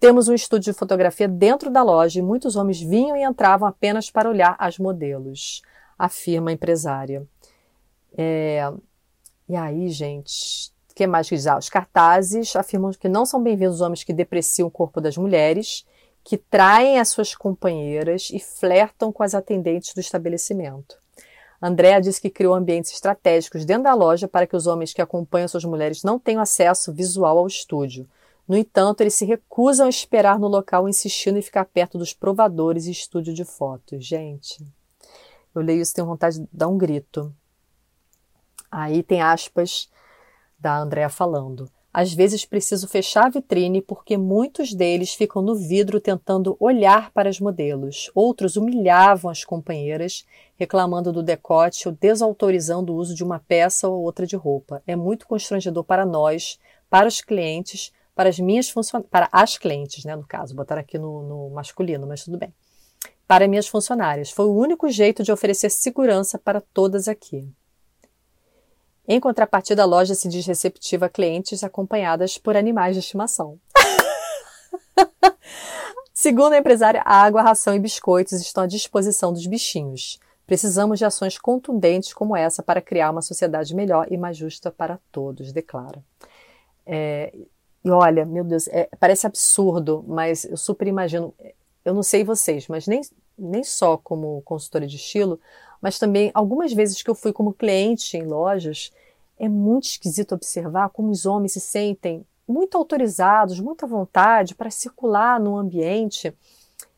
Temos 0.03 0.27
um 0.27 0.35
estúdio 0.35 0.73
de 0.73 0.77
fotografia 0.77 1.29
dentro 1.29 1.71
da 1.71 1.81
loja 1.81 2.19
e 2.19 2.23
muitos 2.23 2.57
homens 2.57 2.81
vinham 2.81 3.17
e 3.17 3.23
entravam 3.23 3.69
apenas 3.69 4.11
para 4.11 4.29
olhar 4.29 4.57
as 4.59 4.77
modelos, 4.77 5.63
afirma 5.97 6.51
a 6.51 6.53
empresária. 6.53 7.25
É... 8.19 8.69
E 9.49 9.55
aí, 9.55 9.89
gente, 9.91 10.73
o 10.91 10.95
que 10.97 11.07
mais 11.07 11.29
que 11.29 11.37
diz? 11.37 11.47
Ah, 11.47 11.57
os 11.57 11.69
cartazes 11.69 12.57
afirmam 12.57 12.91
que 12.91 13.09
não 13.09 13.25
são 13.25 13.41
bem-vindos 13.41 13.81
homens 13.81 14.03
que 14.03 14.13
depreciam 14.13 14.67
o 14.67 14.73
corpo 14.73 15.01
das 15.01 15.17
mulheres, 15.17 15.87
que 16.25 16.37
traem 16.37 16.99
as 16.99 17.11
suas 17.11 17.37
companheiras 17.37 18.29
e 18.33 18.41
flertam 18.41 19.13
com 19.13 19.23
as 19.23 19.37
atendentes 19.37 19.95
do 19.95 20.01
estabelecimento. 20.01 20.97
Andréa 21.63 22.01
disse 22.01 22.21
que 22.21 22.29
criou 22.29 22.55
ambientes 22.55 22.91
estratégicos 22.91 23.65
dentro 23.65 23.85
da 23.85 23.95
loja 23.95 24.27
para 24.27 24.49
que 24.49 24.57
os 24.57 24.67
homens 24.67 24.93
que 24.93 25.01
acompanham 25.01 25.47
suas 25.47 25.65
mulheres 25.65 26.03
não 26.03 26.19
tenham 26.19 26.43
acesso 26.43 26.93
visual 26.93 27.39
ao 27.39 27.47
estúdio. 27.47 28.05
No 28.47 28.57
entanto, 28.57 29.01
eles 29.01 29.15
se 29.15 29.25
recusam 29.25 29.87
a 29.87 29.91
esperar 29.91 30.39
no 30.39 30.49
local, 30.49 30.89
insistindo 30.89 31.39
em 31.39 31.43
ficar 31.43 31.65
perto 31.65 31.97
dos 31.97 32.13
provadores 32.13 32.87
e 32.87 32.91
estúdio 32.91 33.33
de 33.33 33.45
fotos. 33.45 34.05
Gente, 34.05 34.65
eu 35.55 35.63
leio 35.63 35.81
isso 35.81 35.95
tenho 35.95 36.07
vontade 36.07 36.41
de 36.41 36.49
dar 36.53 36.69
um 36.69 36.79
grito. 36.79 37.35
Aí 38.71 39.03
tem 39.03 39.21
aspas 39.21 39.89
da 40.59 40.79
Andrea 40.79 41.09
falando. 41.09 41.71
Às 41.95 42.15
vezes 42.15 42.47
preciso 42.47 42.89
fechar 42.89 43.27
a 43.27 43.29
vitrine 43.29 43.83
porque 43.83 44.17
muitos 44.17 44.73
deles 44.73 45.13
ficam 45.13 45.43
no 45.43 45.55
vidro 45.55 46.01
tentando 46.01 46.57
olhar 46.59 47.11
para 47.11 47.29
os 47.29 47.39
modelos. 47.39 48.11
Outros 48.15 48.57
humilhavam 48.57 49.31
as 49.31 49.45
companheiras, 49.45 50.25
reclamando 50.57 51.13
do 51.13 51.23
decote 51.23 51.87
ou 51.87 51.95
desautorizando 51.95 52.95
o 52.95 52.97
uso 52.97 53.15
de 53.15 53.23
uma 53.23 53.39
peça 53.39 53.89
ou 53.89 54.03
outra 54.03 54.27
de 54.27 54.37
roupa. 54.37 54.83
É 54.87 54.97
muito 54.97 55.27
constrangedor 55.27 55.85
para 55.85 56.07
nós, 56.07 56.59
para 56.89 57.07
os 57.07 57.21
clientes, 57.21 57.93
para 58.15 58.29
as 58.29 58.39
minhas 58.39 58.69
funcionárias, 58.69 59.11
para 59.11 59.29
as 59.33 59.57
clientes, 59.57 60.05
né, 60.05 60.15
no 60.15 60.27
caso, 60.27 60.55
botaram 60.55 60.81
aqui 60.81 60.99
no, 60.99 61.23
no 61.23 61.51
masculino, 61.51 62.07
mas 62.07 62.25
tudo 62.25 62.39
bem. 62.39 62.53
Para 63.27 63.49
minhas 63.49 63.69
funcionárias. 63.69 64.31
Foi 64.31 64.45
o 64.45 64.55
único 64.55 64.89
jeito 64.89 65.23
de 65.23 65.33
oferecer 65.33 65.71
segurança 65.71 66.39
para 66.39 66.61
todas 66.61 67.09
aqui. 67.09 67.49
Em 69.07 69.19
contrapartida, 69.19 69.83
a 69.83 69.87
loja 69.87 70.15
se 70.15 70.29
diz 70.29 70.47
receptiva 70.47 71.07
a 71.07 71.09
clientes 71.09 71.65
acompanhadas 71.65 72.39
por 72.39 72.57
animais 72.57 72.95
de 72.95 73.01
estimação. 73.01 73.59
Segundo 76.15 76.53
a 76.53 76.59
empresária, 76.59 77.03
a 77.05 77.23
água, 77.23 77.41
a 77.41 77.45
ração 77.45 77.75
e 77.75 77.81
biscoitos 77.81 78.41
estão 78.41 78.65
à 78.65 78.67
disposição 78.67 79.33
dos 79.33 79.47
bichinhos. 79.47 80.21
Precisamos 80.47 80.99
de 80.99 81.05
ações 81.05 81.39
contundentes 81.39 82.13
como 82.13 82.37
essa 82.37 82.63
para 82.63 82.81
criar 82.81 83.11
uma 83.11 83.23
sociedade 83.23 83.75
melhor 83.75 84.07
e 84.11 84.17
mais 84.17 84.37
justa 84.37 84.71
para 84.71 85.01
todos, 85.11 85.53
declara. 85.53 86.05
É, 86.87 87.33
e 87.85 87.91
olha, 87.91 88.25
meu 88.25 88.45
Deus, 88.45 88.69
é, 88.69 88.89
parece 88.99 89.27
absurdo, 89.27 90.05
mas 90.07 90.45
eu 90.45 90.57
super 90.57 90.87
imagino. 90.87 91.35
Eu 91.85 91.95
não 91.95 92.03
sei 92.03 92.23
vocês, 92.23 92.69
mas 92.69 92.87
nem, 92.87 93.01
nem 93.37 93.65
só 93.65 93.97
como 93.97 94.41
consultora 94.43 94.87
de 94.87 94.97
estilo, 94.97 95.41
mas 95.81 95.99
também 95.99 96.31
algumas 96.33 96.73
vezes 96.73 97.03
que 97.03 97.11
eu 97.11 97.15
fui 97.15 97.33
como 97.33 97.53
cliente 97.53 98.17
em 98.17 98.23
lojas, 98.23 98.93
é 99.39 99.49
muito 99.49 99.85
esquisito 99.85 100.35
observar 100.35 100.91
como 100.91 101.11
os 101.11 101.27
homens 101.27 101.53
se 101.53 101.61
sentem 101.61 102.25
muito 102.47 102.77
autorizados, 102.77 103.59
muita 103.59 103.87
vontade 103.87 104.55
para 104.55 104.71
circular 104.71 105.41
num 105.41 105.57
ambiente 105.57 106.33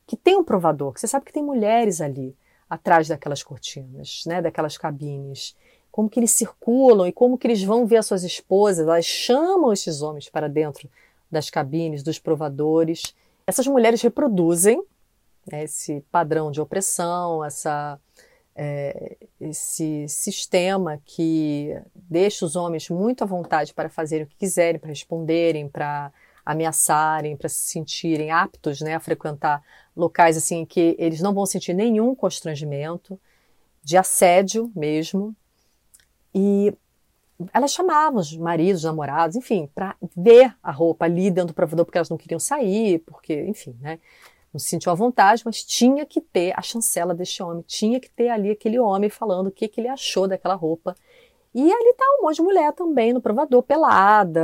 que 0.06 0.16
tem 0.16 0.36
um 0.36 0.44
provador, 0.44 0.92
que 0.92 1.00
você 1.00 1.06
sabe 1.06 1.24
que 1.24 1.32
tem 1.32 1.42
mulheres 1.42 2.00
ali 2.00 2.36
atrás 2.68 3.08
daquelas 3.08 3.42
cortinas, 3.42 4.24
né, 4.26 4.42
daquelas 4.42 4.76
cabines. 4.76 5.56
Como 5.94 6.10
que 6.10 6.18
eles 6.18 6.32
circulam 6.32 7.06
e 7.06 7.12
como 7.12 7.38
que 7.38 7.46
eles 7.46 7.62
vão 7.62 7.86
ver 7.86 7.98
as 7.98 8.06
suas 8.06 8.24
esposas, 8.24 8.84
elas 8.84 9.04
chamam 9.04 9.72
esses 9.72 10.02
homens 10.02 10.28
para 10.28 10.48
dentro 10.48 10.90
das 11.30 11.50
cabines, 11.50 12.02
dos 12.02 12.18
provadores. 12.18 13.14
Essas 13.46 13.64
mulheres 13.68 14.02
reproduzem 14.02 14.82
né, 15.46 15.62
esse 15.62 16.04
padrão 16.10 16.50
de 16.50 16.60
opressão, 16.60 17.44
essa 17.44 17.96
é, 18.56 19.16
esse 19.40 20.08
sistema 20.08 21.00
que 21.04 21.80
deixa 21.94 22.44
os 22.44 22.56
homens 22.56 22.90
muito 22.90 23.22
à 23.22 23.26
vontade 23.28 23.72
para 23.72 23.88
fazerem 23.88 24.24
o 24.24 24.28
que 24.28 24.34
quiserem, 24.34 24.80
para 24.80 24.88
responderem, 24.88 25.68
para 25.68 26.12
ameaçarem, 26.44 27.36
para 27.36 27.48
se 27.48 27.68
sentirem 27.68 28.32
aptos 28.32 28.80
né, 28.80 28.96
a 28.96 29.00
frequentar 29.00 29.62
locais 29.96 30.36
assim 30.36 30.64
que 30.64 30.96
eles 30.98 31.20
não 31.20 31.32
vão 31.32 31.46
sentir 31.46 31.72
nenhum 31.72 32.16
constrangimento, 32.16 33.16
de 33.80 33.96
assédio 33.96 34.72
mesmo. 34.74 35.36
E 36.34 36.72
elas 37.52 37.72
chamavam 37.72 38.20
os 38.20 38.36
maridos, 38.36 38.82
os 38.82 38.84
namorados, 38.84 39.36
enfim, 39.36 39.68
para 39.74 39.96
ver 40.16 40.54
a 40.62 40.70
roupa 40.70 41.04
ali 41.04 41.30
dentro 41.30 41.48
do 41.48 41.54
provador, 41.54 41.84
porque 41.84 41.98
elas 41.98 42.10
não 42.10 42.16
queriam 42.16 42.38
sair, 42.38 43.00
porque, 43.00 43.42
enfim, 43.44 43.76
né? 43.80 43.98
não 44.54 44.60
se 44.60 44.68
sentiu 44.68 44.92
à 44.92 44.94
vontade, 44.94 45.42
mas 45.44 45.64
tinha 45.64 46.06
que 46.06 46.20
ter 46.20 46.52
a 46.56 46.62
chancela 46.62 47.12
deste 47.12 47.42
homem, 47.42 47.64
tinha 47.66 47.98
que 47.98 48.08
ter 48.08 48.28
ali 48.28 48.52
aquele 48.52 48.78
homem 48.78 49.10
falando 49.10 49.48
o 49.48 49.50
que, 49.50 49.66
que 49.66 49.80
ele 49.80 49.88
achou 49.88 50.28
daquela 50.28 50.54
roupa. 50.54 50.94
E 51.52 51.60
ali 51.72 51.94
tá 51.94 52.04
um 52.18 52.22
monte 52.24 52.36
de 52.36 52.42
mulher 52.42 52.72
também 52.72 53.12
no 53.12 53.20
provador, 53.20 53.62
pelada, 53.62 54.40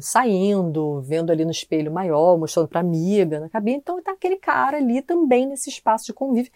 saindo, 0.00 1.00
vendo 1.02 1.30
ali 1.30 1.44
no 1.44 1.50
espelho 1.50 1.90
maior, 1.90 2.38
mostrando 2.38 2.68
para 2.68 2.80
amiga 2.80 3.40
na 3.40 3.48
cabine. 3.48 3.78
Então 3.78 4.00
tá 4.02 4.12
aquele 4.12 4.36
cara 4.36 4.76
ali 4.76 5.02
também 5.02 5.46
nesse 5.46 5.70
espaço 5.70 6.06
de 6.06 6.12
convívio, 6.12 6.52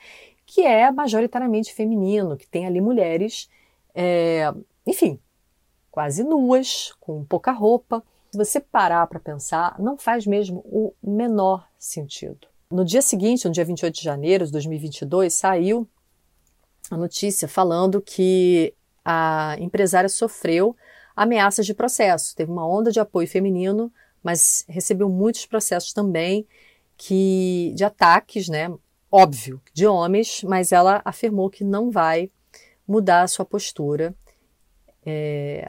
que 0.46 0.62
é 0.62 0.90
majoritariamente 0.90 1.72
feminino, 1.72 2.37
que 2.37 2.46
tem 2.46 2.66
ali 2.66 2.80
mulheres, 2.80 3.49
é, 3.94 4.52
enfim, 4.87 5.18
quase 5.90 6.22
nuas, 6.22 6.92
com 7.00 7.25
pouca 7.25 7.52
roupa. 7.52 8.02
Se 8.30 8.38
você 8.38 8.60
parar 8.60 9.06
para 9.06 9.18
pensar, 9.18 9.76
não 9.78 9.99
faz 9.99 10.26
mesmo 10.26 10.60
o 10.66 10.94
menor 11.02 11.66
sentido. 11.78 12.49
No 12.70 12.84
dia 12.84 13.02
seguinte, 13.02 13.46
no 13.46 13.52
dia 13.52 13.64
28 13.64 13.94
de 13.94 14.02
janeiro 14.02 14.46
de 14.46 14.52
2022, 14.52 15.34
saiu 15.34 15.88
a 16.90 16.96
notícia 16.96 17.49
falando 17.49 18.00
que 18.00 18.72
a 19.04 19.56
empresária 19.58 20.08
sofreu 20.08 20.76
ameaças 21.16 21.66
de 21.66 21.75
processo. 21.75 22.34
Teve 22.37 22.50
uma 22.50 22.66
onda 22.66 22.92
de 22.92 23.00
apoio 23.00 23.26
feminino, 23.26 23.92
mas 24.22 24.64
recebeu 24.68 25.08
muitos 25.08 25.46
processos 25.46 25.92
também 25.92 26.46
que 26.96 27.72
de 27.75 27.84
ataques, 27.84 28.49
né? 28.49 28.72
Óbvio, 29.10 29.60
de 29.72 29.87
homens, 29.87 30.42
mas 30.44 30.70
ela 30.70 31.02
afirmou 31.04 31.50
que 31.50 31.64
não 31.64 31.90
vai 31.90 32.30
mudar 32.87 33.22
a 33.22 33.28
sua 33.28 33.44
postura. 33.44 34.14
É, 35.04 35.66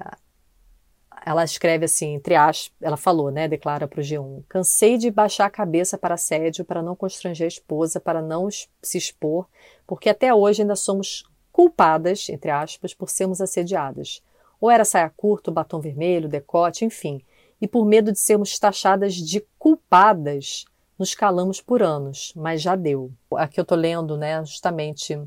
ela 1.25 1.43
escreve 1.43 1.85
assim, 1.85 2.15
entre 2.15 2.35
aspas, 2.35 2.75
ela 2.81 2.97
falou, 2.97 3.29
né, 3.31 3.47
declara 3.47 3.87
para 3.87 3.99
o 3.99 4.03
G1, 4.03 4.43
cansei 4.49 4.97
de 4.97 5.11
baixar 5.11 5.45
a 5.45 5.51
cabeça 5.51 5.97
para 5.97 6.15
assédio, 6.15 6.65
para 6.65 6.81
não 6.81 6.95
constranger 6.95 7.45
a 7.45 7.47
esposa, 7.47 7.99
para 7.99 8.21
não 8.21 8.49
se 8.49 8.97
expor, 8.97 9.47
porque 9.85 10.09
até 10.09 10.33
hoje 10.33 10.63
ainda 10.63 10.75
somos 10.75 11.23
culpadas, 11.51 12.27
entre 12.29 12.49
aspas, 12.49 12.93
por 12.93 13.09
sermos 13.09 13.39
assediadas. 13.39 14.23
Ou 14.59 14.69
era 14.69 14.85
saia 14.85 15.09
curta, 15.15 15.51
batom 15.51 15.79
vermelho, 15.79 16.29
decote, 16.29 16.85
enfim. 16.85 17.21
E 17.59 17.67
por 17.67 17.85
medo 17.85 18.11
de 18.11 18.19
sermos 18.19 18.57
taxadas 18.57 19.15
de 19.15 19.45
culpadas, 19.59 20.65
nos 20.97 21.13
calamos 21.13 21.61
por 21.61 21.83
anos, 21.83 22.31
mas 22.35 22.61
já 22.61 22.75
deu. 22.75 23.11
Aqui 23.35 23.59
eu 23.59 23.63
estou 23.63 23.77
lendo, 23.77 24.17
né, 24.17 24.43
justamente 24.45 25.19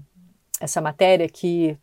essa 0.61 0.80
matéria 0.80 1.28
que 1.28 1.76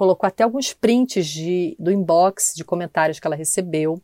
colocou 0.00 0.26
até 0.26 0.44
alguns 0.44 0.72
prints 0.72 1.26
de, 1.26 1.76
do 1.78 1.92
inbox 1.92 2.54
de 2.56 2.64
comentários 2.64 3.20
que 3.20 3.26
ela 3.26 3.36
recebeu 3.36 4.00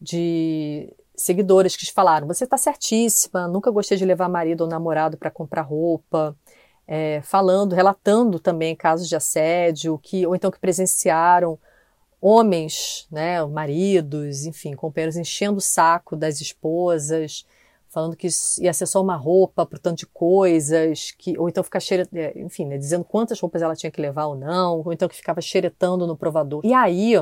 de 0.00 0.92
seguidores 1.14 1.76
que 1.76 1.86
falaram: 1.92 2.26
Você 2.26 2.42
está 2.42 2.58
certíssima, 2.58 3.46
nunca 3.46 3.70
gostei 3.70 3.96
de 3.96 4.04
levar 4.04 4.28
marido 4.28 4.62
ou 4.62 4.66
namorado 4.66 5.16
para 5.16 5.30
comprar 5.30 5.62
roupa. 5.62 6.36
É, 6.84 7.22
falando, 7.22 7.72
relatando 7.72 8.40
também 8.40 8.74
casos 8.74 9.08
de 9.08 9.14
assédio, 9.14 9.96
que, 10.02 10.26
ou 10.26 10.34
então 10.34 10.50
que 10.50 10.58
presenciaram 10.58 11.56
homens, 12.20 13.06
né, 13.08 13.42
maridos, 13.46 14.44
enfim, 14.44 14.74
companheiros 14.74 15.16
enchendo 15.16 15.58
o 15.58 15.60
saco 15.60 16.16
das 16.16 16.40
esposas, 16.40 17.46
falando 17.92 18.16
que 18.16 18.26
ia 18.58 18.72
ser 18.72 18.86
só 18.86 19.02
uma 19.02 19.16
roupa 19.16 19.66
por 19.66 19.78
tanto 19.78 19.98
de 19.98 20.06
coisas, 20.06 21.10
que, 21.18 21.38
ou 21.38 21.48
então 21.48 21.62
ficar 21.62 21.78
cheira, 21.78 22.08
é, 22.14 22.40
enfim, 22.40 22.64
né, 22.64 22.78
dizendo 22.78 23.04
quantas 23.04 23.38
roupas 23.38 23.60
ela 23.60 23.76
tinha 23.76 23.90
que 23.90 24.00
levar 24.00 24.26
ou 24.26 24.34
não, 24.34 24.82
ou 24.84 24.92
então 24.92 25.08
que 25.08 25.14
ficava 25.14 25.42
xeretando 25.42 26.06
no 26.06 26.16
provador. 26.16 26.62
E 26.64 26.72
aí, 26.72 27.12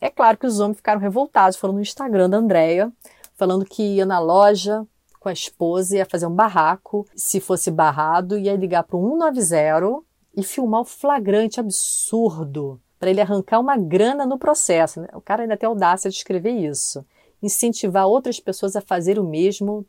é 0.00 0.08
claro 0.08 0.38
que 0.38 0.46
os 0.46 0.60
homens 0.60 0.76
ficaram 0.76 1.00
revoltados, 1.00 1.58
foram 1.58 1.74
no 1.74 1.80
Instagram 1.80 2.30
da 2.30 2.36
Andrea, 2.36 2.92
falando 3.34 3.64
que 3.64 3.82
ia 3.82 4.06
na 4.06 4.20
loja 4.20 4.86
com 5.18 5.28
a 5.28 5.32
esposa, 5.32 5.96
ia 5.96 6.06
fazer 6.06 6.26
um 6.26 6.34
barraco, 6.34 7.04
se 7.16 7.40
fosse 7.40 7.70
barrado, 7.70 8.38
ia 8.38 8.54
ligar 8.54 8.84
para 8.84 8.96
o 8.96 9.18
190 9.18 10.04
e 10.36 10.42
filmar 10.42 10.82
o 10.82 10.84
flagrante 10.84 11.58
absurdo 11.58 12.80
para 12.98 13.10
ele 13.10 13.20
arrancar 13.20 13.58
uma 13.58 13.76
grana 13.76 14.24
no 14.24 14.38
processo. 14.38 15.00
Né? 15.00 15.08
O 15.14 15.20
cara 15.20 15.42
ainda 15.42 15.56
tem 15.56 15.66
audácia 15.66 16.08
de 16.08 16.16
escrever 16.16 16.52
isso. 16.52 17.04
Incentivar 17.42 18.06
outras 18.06 18.38
pessoas 18.38 18.76
a 18.76 18.80
fazer 18.80 19.18
o 19.18 19.24
mesmo 19.24 19.84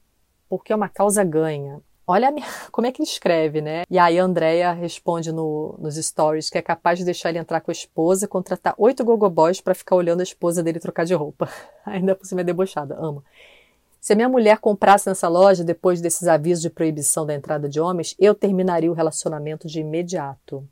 porque 0.57 0.71
é 0.71 0.75
uma 0.75 0.87
causa 0.87 1.23
ganha. 1.23 1.81
Olha 2.05 2.29
minha, 2.29 2.45
como 2.71 2.85
é 2.85 2.91
que 2.91 3.01
ele 3.01 3.09
escreve, 3.09 3.59
né? 3.59 3.81
E 3.89 3.97
aí 3.97 4.19
a 4.19 4.23
Andrea 4.23 4.71
responde 4.71 5.31
no, 5.31 5.75
nos 5.79 5.95
stories 5.95 6.47
que 6.47 6.59
é 6.59 6.61
capaz 6.61 6.99
de 6.99 7.05
deixar 7.05 7.29
ele 7.29 7.39
entrar 7.39 7.59
com 7.59 7.71
a 7.71 7.73
esposa, 7.73 8.27
contratar 8.27 8.75
oito 8.77 9.03
gogoboys 9.03 9.59
para 9.59 9.73
ficar 9.73 9.95
olhando 9.95 10.19
a 10.19 10.23
esposa 10.23 10.61
dele 10.61 10.79
trocar 10.79 11.05
de 11.05 11.15
roupa. 11.15 11.49
Ainda 11.83 12.13
por 12.13 12.25
cima 12.27 12.41
é 12.41 12.43
debochada, 12.43 12.95
amo. 12.99 13.23
Se 13.99 14.13
a 14.13 14.15
minha 14.15 14.29
mulher 14.29 14.59
comprasse 14.59 15.09
nessa 15.09 15.27
loja 15.27 15.63
depois 15.63 16.01
desses 16.01 16.27
avisos 16.27 16.61
de 16.61 16.69
proibição 16.69 17.25
da 17.25 17.33
entrada 17.33 17.67
de 17.67 17.79
homens, 17.79 18.15
eu 18.19 18.35
terminaria 18.35 18.91
o 18.91 18.93
relacionamento 18.93 19.67
de 19.67 19.79
imediato. 19.79 20.67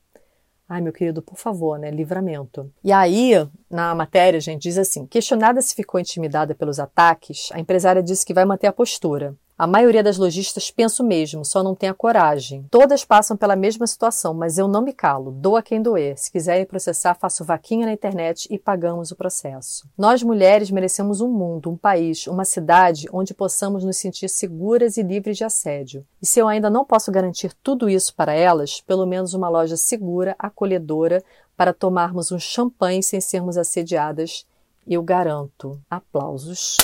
Ai, 0.70 0.80
meu 0.80 0.94
querido, 0.94 1.24
por 1.24 1.38
favor, 1.38 1.80
né? 1.80 1.90
Livramento. 1.90 2.72
E 2.84 2.92
aí, 2.92 3.32
na 3.70 3.96
matéria, 3.96 4.38
a 4.38 4.42
gente 4.42 4.62
diz 4.62 4.78
assim: 4.78 5.06
questionada 5.06 5.62
se 5.62 5.74
ficou 5.74 6.00
intimidada 6.00 6.54
pelos 6.54 6.80
ataques, 6.80 7.50
a 7.52 7.60
empresária 7.60 8.04
disse 8.04 8.26
que 8.26 8.34
vai 8.34 8.46
manter 8.46 8.68
a 8.68 8.74
postura 8.74 9.36
A 9.62 9.68
maioria 9.68 10.02
das 10.02 10.18
lojistas 10.18 10.72
pensa 10.72 11.04
o 11.04 11.06
mesmo, 11.06 11.46
só 11.46 11.62
não 11.62 11.76
tem 11.76 11.88
a 11.88 11.94
coragem. 11.94 12.66
Todas 12.72 13.06
passam 13.06 13.38
pela 13.38 13.56
mesma 13.56 13.86
situação, 13.86 14.34
mas 14.34 14.58
eu 14.58 14.68
não 14.68 14.82
me 14.82 14.92
calo. 14.92 15.30
Doa 15.30 15.62
quem 15.62 15.80
doer. 15.80 16.18
Se 16.18 16.32
quiserem 16.32 16.66
processar, 16.66 17.14
faço 17.14 17.46
vaquinha 17.46 17.86
na 17.86 17.94
internet 17.94 18.48
e 18.50 18.58
pagamos 18.58 19.12
o 19.12 19.16
processo. 19.16 19.88
Nós 19.96 20.24
mulheres 20.24 20.72
merecemos 20.72 21.22
um 21.22 21.28
mundo, 21.28 21.70
um 21.70 21.78
país, 21.78 22.26
uma 22.26 22.44
cidade 22.44 23.08
onde 23.14 23.36
possamos 23.36 23.84
nos 23.84 23.98
sentir 23.98 24.30
seguras 24.30 24.98
e 24.98 25.04
livres 25.04 25.38
de 25.38 25.44
assédio. 25.44 26.04
E 26.20 26.26
se 26.26 26.40
eu 26.40 26.48
ainda 26.48 26.68
não 26.68 26.84
posso 26.84 27.12
garantir 27.12 27.54
tudo 27.62 27.88
isso 27.88 28.16
para 28.16 28.34
elas, 28.34 28.82
pelo 28.82 29.06
menos 29.06 29.36
uma 29.36 29.48
loja 29.48 29.78
segura, 29.78 30.36
acolhedora, 30.40 31.24
para 31.56 31.72
tomarmos 31.72 32.32
um 32.32 32.40
champanhe 32.40 33.04
sem 33.04 33.22
sermos 33.22 33.58
assediadas, 33.58 34.44
eu 34.88 35.04
garanto. 35.04 35.80
Aplausos 35.88 36.78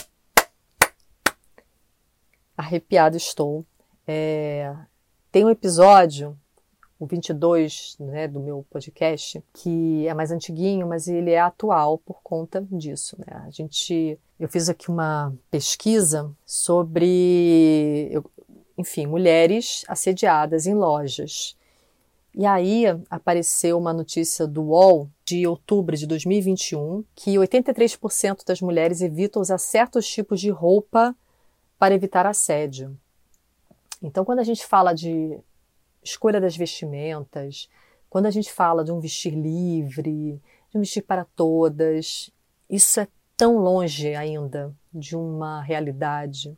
arrepiado 2.57 3.15
estou. 3.15 3.63
É, 4.07 4.75
tem 5.31 5.45
um 5.45 5.49
episódio, 5.49 6.37
o 6.99 7.05
22, 7.05 7.95
né, 7.99 8.27
do 8.27 8.39
meu 8.39 8.65
podcast, 8.71 9.43
que 9.53 10.07
é 10.07 10.13
mais 10.13 10.31
antiguinho, 10.31 10.87
mas 10.87 11.07
ele 11.07 11.31
é 11.31 11.39
atual 11.39 11.99
por 11.99 12.19
conta 12.23 12.65
disso. 12.71 13.15
Né? 13.19 13.43
A 13.45 13.49
gente, 13.51 14.19
eu 14.39 14.49
fiz 14.49 14.67
aqui 14.67 14.89
uma 14.89 15.33
pesquisa 15.51 16.31
sobre, 16.43 18.11
enfim, 18.75 19.05
mulheres 19.05 19.85
assediadas 19.87 20.65
em 20.65 20.73
lojas. 20.73 21.55
E 22.33 22.45
aí 22.45 22.85
apareceu 23.09 23.77
uma 23.77 23.93
notícia 23.93 24.45
do 24.45 24.61
UOL 24.63 25.09
de 25.25 25.47
outubro 25.47 25.95
de 25.97 26.05
2021 26.05 27.03
que 27.15 27.35
83% 27.35 28.45
das 28.45 28.61
mulheres 28.61 29.01
evitam 29.01 29.41
usar 29.41 29.57
certos 29.57 30.07
tipos 30.07 30.39
de 30.39 30.49
roupa 30.49 31.15
para 31.77 31.95
evitar 31.95 32.25
assédio. 32.25 32.97
Então, 34.01 34.23
quando 34.23 34.39
a 34.39 34.43
gente 34.43 34.65
fala 34.65 34.93
de 34.93 35.39
escolha 36.03 36.39
das 36.39 36.55
vestimentas, 36.55 37.69
quando 38.09 38.25
a 38.25 38.31
gente 38.31 38.51
fala 38.51 38.83
de 38.83 38.91
um 38.91 38.99
vestir 38.99 39.33
livre, 39.33 40.41
de 40.69 40.77
um 40.77 40.79
vestir 40.79 41.01
para 41.01 41.25
todas, 41.35 42.31
isso 42.69 42.99
é 42.99 43.07
tão 43.35 43.57
longe 43.57 44.15
ainda 44.15 44.73
de 44.93 45.15
uma 45.15 45.61
realidade. 45.61 46.57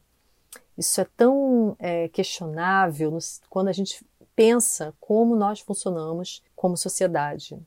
Isso 0.77 1.01
é 1.01 1.07
tão 1.17 1.75
é, 1.79 2.07
questionável 2.07 3.17
quando 3.49 3.67
a 3.67 3.73
gente 3.73 4.05
pensa 4.35 4.93
como 4.99 5.35
nós 5.35 5.59
funcionamos 5.59 6.41
como 6.55 6.77
sociedade. 6.77 7.59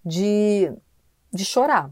de, 0.06 0.71
de 1.32 1.45
chorar, 1.45 1.91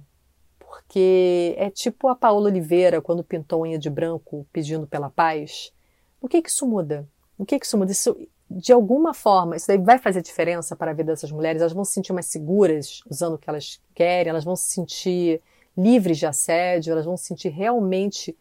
porque 0.60 1.56
é 1.58 1.70
tipo 1.70 2.08
a 2.08 2.16
Paola 2.16 2.50
Oliveira 2.50 3.02
quando 3.02 3.24
pintou 3.24 3.64
unha 3.64 3.78
de 3.78 3.90
branco 3.90 4.46
pedindo 4.52 4.88
pela 4.88 5.10
paz. 5.10 5.74
O 6.22 6.28
que 6.28 6.42
que 6.42 6.50
isso 6.50 6.68
muda? 6.68 7.08
O 7.38 7.46
que 7.46 7.60
que 7.60 7.66
isso 7.66 7.78
muda? 7.78 7.92
Isso, 7.92 8.18
de 8.50 8.74
alguma 8.74 9.14
forma, 9.14 9.56
isso 9.56 9.68
daí 9.68 9.78
vai 9.78 9.98
fazer 9.98 10.22
diferença 10.22 10.76
para 10.76 10.92
a 10.92 10.94
vida 10.94 11.12
dessas 11.12 11.32
mulheres? 11.32 11.62
Elas 11.62 11.74
vão 11.74 11.86
se 11.86 11.94
sentir 11.94 12.14
mais 12.14 12.26
seguras 12.26 13.02
usando 13.10 13.36
o 13.36 13.38
que 13.38 13.50
elas 13.50 13.80
querem, 13.94 14.30
elas 14.30 14.44
vão 14.44 14.56
se 14.56 14.72
sentir 14.72 15.42
livres 15.78 16.18
de 16.18 16.26
assédio, 16.26 16.92
elas 16.92 17.06
vão 17.06 17.16
se 17.16 17.26
sentir 17.26 17.50
realmente 17.50 18.36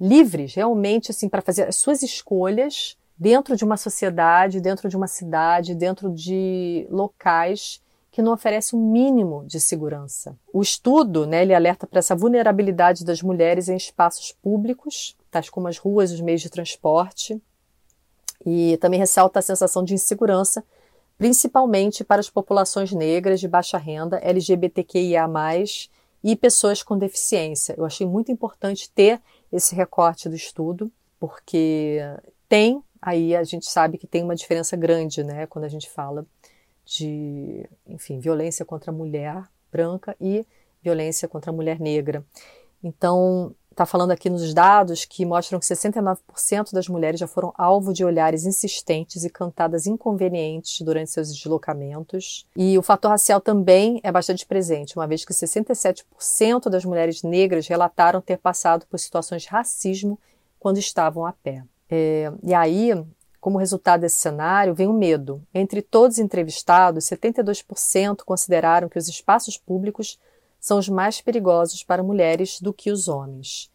livres, 0.00 0.54
realmente 0.54 1.10
assim, 1.10 1.28
para 1.28 1.42
fazer 1.42 1.68
as 1.68 1.76
suas 1.76 2.02
escolhas 2.02 2.96
dentro 3.18 3.56
de 3.56 3.64
uma 3.64 3.76
sociedade, 3.76 4.60
dentro 4.60 4.88
de 4.88 4.96
uma 4.96 5.06
cidade, 5.06 5.74
dentro 5.74 6.10
de 6.10 6.86
locais 6.90 7.80
que 8.10 8.22
não 8.22 8.32
oferecem 8.32 8.78
um 8.78 8.90
mínimo 8.90 9.44
de 9.46 9.60
segurança. 9.60 10.34
O 10.50 10.62
estudo, 10.62 11.26
né, 11.26 11.42
ele 11.42 11.54
alerta 11.54 11.86
para 11.86 11.98
essa 11.98 12.16
vulnerabilidade 12.16 13.04
das 13.04 13.20
mulheres 13.20 13.68
em 13.68 13.76
espaços 13.76 14.32
públicos, 14.32 15.14
tais 15.30 15.50
como 15.50 15.68
as 15.68 15.76
ruas, 15.76 16.10
os 16.12 16.20
meios 16.22 16.40
de 16.40 16.48
transporte, 16.48 17.38
e 18.44 18.78
também 18.78 18.98
ressalta 18.98 19.38
a 19.38 19.42
sensação 19.42 19.84
de 19.84 19.92
insegurança, 19.92 20.64
principalmente 21.18 22.02
para 22.04 22.20
as 22.20 22.30
populações 22.30 22.90
negras 22.92 23.38
de 23.38 23.48
baixa 23.48 23.76
renda, 23.76 24.18
LGBTQIA+, 24.22 25.28
e 26.24 26.34
pessoas 26.34 26.82
com 26.82 26.96
deficiência. 26.96 27.74
Eu 27.76 27.84
achei 27.84 28.06
muito 28.06 28.32
importante 28.32 28.90
ter 28.90 29.20
esse 29.52 29.74
recorte 29.74 30.28
do 30.28 30.34
estudo, 30.34 30.90
porque 31.20 32.00
tem 32.48 32.82
aí 33.06 33.36
a 33.36 33.44
gente 33.44 33.70
sabe 33.70 33.98
que 33.98 34.06
tem 34.06 34.24
uma 34.24 34.34
diferença 34.34 34.76
grande, 34.76 35.22
né, 35.22 35.46
quando 35.46 35.64
a 35.64 35.68
gente 35.68 35.88
fala 35.88 36.26
de, 36.84 37.64
enfim, 37.86 38.18
violência 38.18 38.64
contra 38.64 38.90
a 38.90 38.94
mulher 38.94 39.44
branca 39.70 40.16
e 40.20 40.44
violência 40.82 41.28
contra 41.28 41.52
a 41.52 41.54
mulher 41.54 41.78
negra. 41.78 42.24
Então, 42.82 43.54
está 43.70 43.86
falando 43.86 44.10
aqui 44.10 44.28
nos 44.28 44.52
dados 44.52 45.04
que 45.04 45.24
mostram 45.24 45.60
que 45.60 45.66
69% 45.66 46.72
das 46.72 46.88
mulheres 46.88 47.20
já 47.20 47.28
foram 47.28 47.52
alvo 47.56 47.92
de 47.92 48.04
olhares 48.04 48.44
insistentes 48.44 49.22
e 49.22 49.30
cantadas 49.30 49.86
inconvenientes 49.86 50.80
durante 50.80 51.10
seus 51.10 51.32
deslocamentos. 51.32 52.44
E 52.56 52.76
o 52.76 52.82
fator 52.82 53.10
racial 53.10 53.40
também 53.40 54.00
é 54.02 54.10
bastante 54.10 54.44
presente, 54.46 54.96
uma 54.96 55.06
vez 55.06 55.24
que 55.24 55.32
67% 55.32 56.68
das 56.68 56.84
mulheres 56.84 57.22
negras 57.22 57.68
relataram 57.68 58.20
ter 58.20 58.38
passado 58.38 58.84
por 58.86 58.98
situações 58.98 59.42
de 59.42 59.48
racismo 59.48 60.18
quando 60.58 60.78
estavam 60.78 61.24
a 61.24 61.32
pé. 61.32 61.62
É, 61.90 62.32
e 62.42 62.52
aí, 62.52 62.92
como 63.40 63.58
resultado 63.58 64.00
desse 64.00 64.16
cenário, 64.16 64.74
vem 64.74 64.88
o 64.88 64.92
medo. 64.92 65.42
Entre 65.54 65.80
todos 65.80 66.16
os 66.16 66.22
entrevistados, 66.22 67.04
72% 67.04 68.24
consideraram 68.24 68.88
que 68.88 68.98
os 68.98 69.08
espaços 69.08 69.56
públicos 69.56 70.18
são 70.58 70.78
os 70.78 70.88
mais 70.88 71.20
perigosos 71.20 71.84
para 71.84 72.02
mulheres 72.02 72.60
do 72.60 72.72
que 72.72 72.90
os 72.90 73.06
homens. 73.06 73.70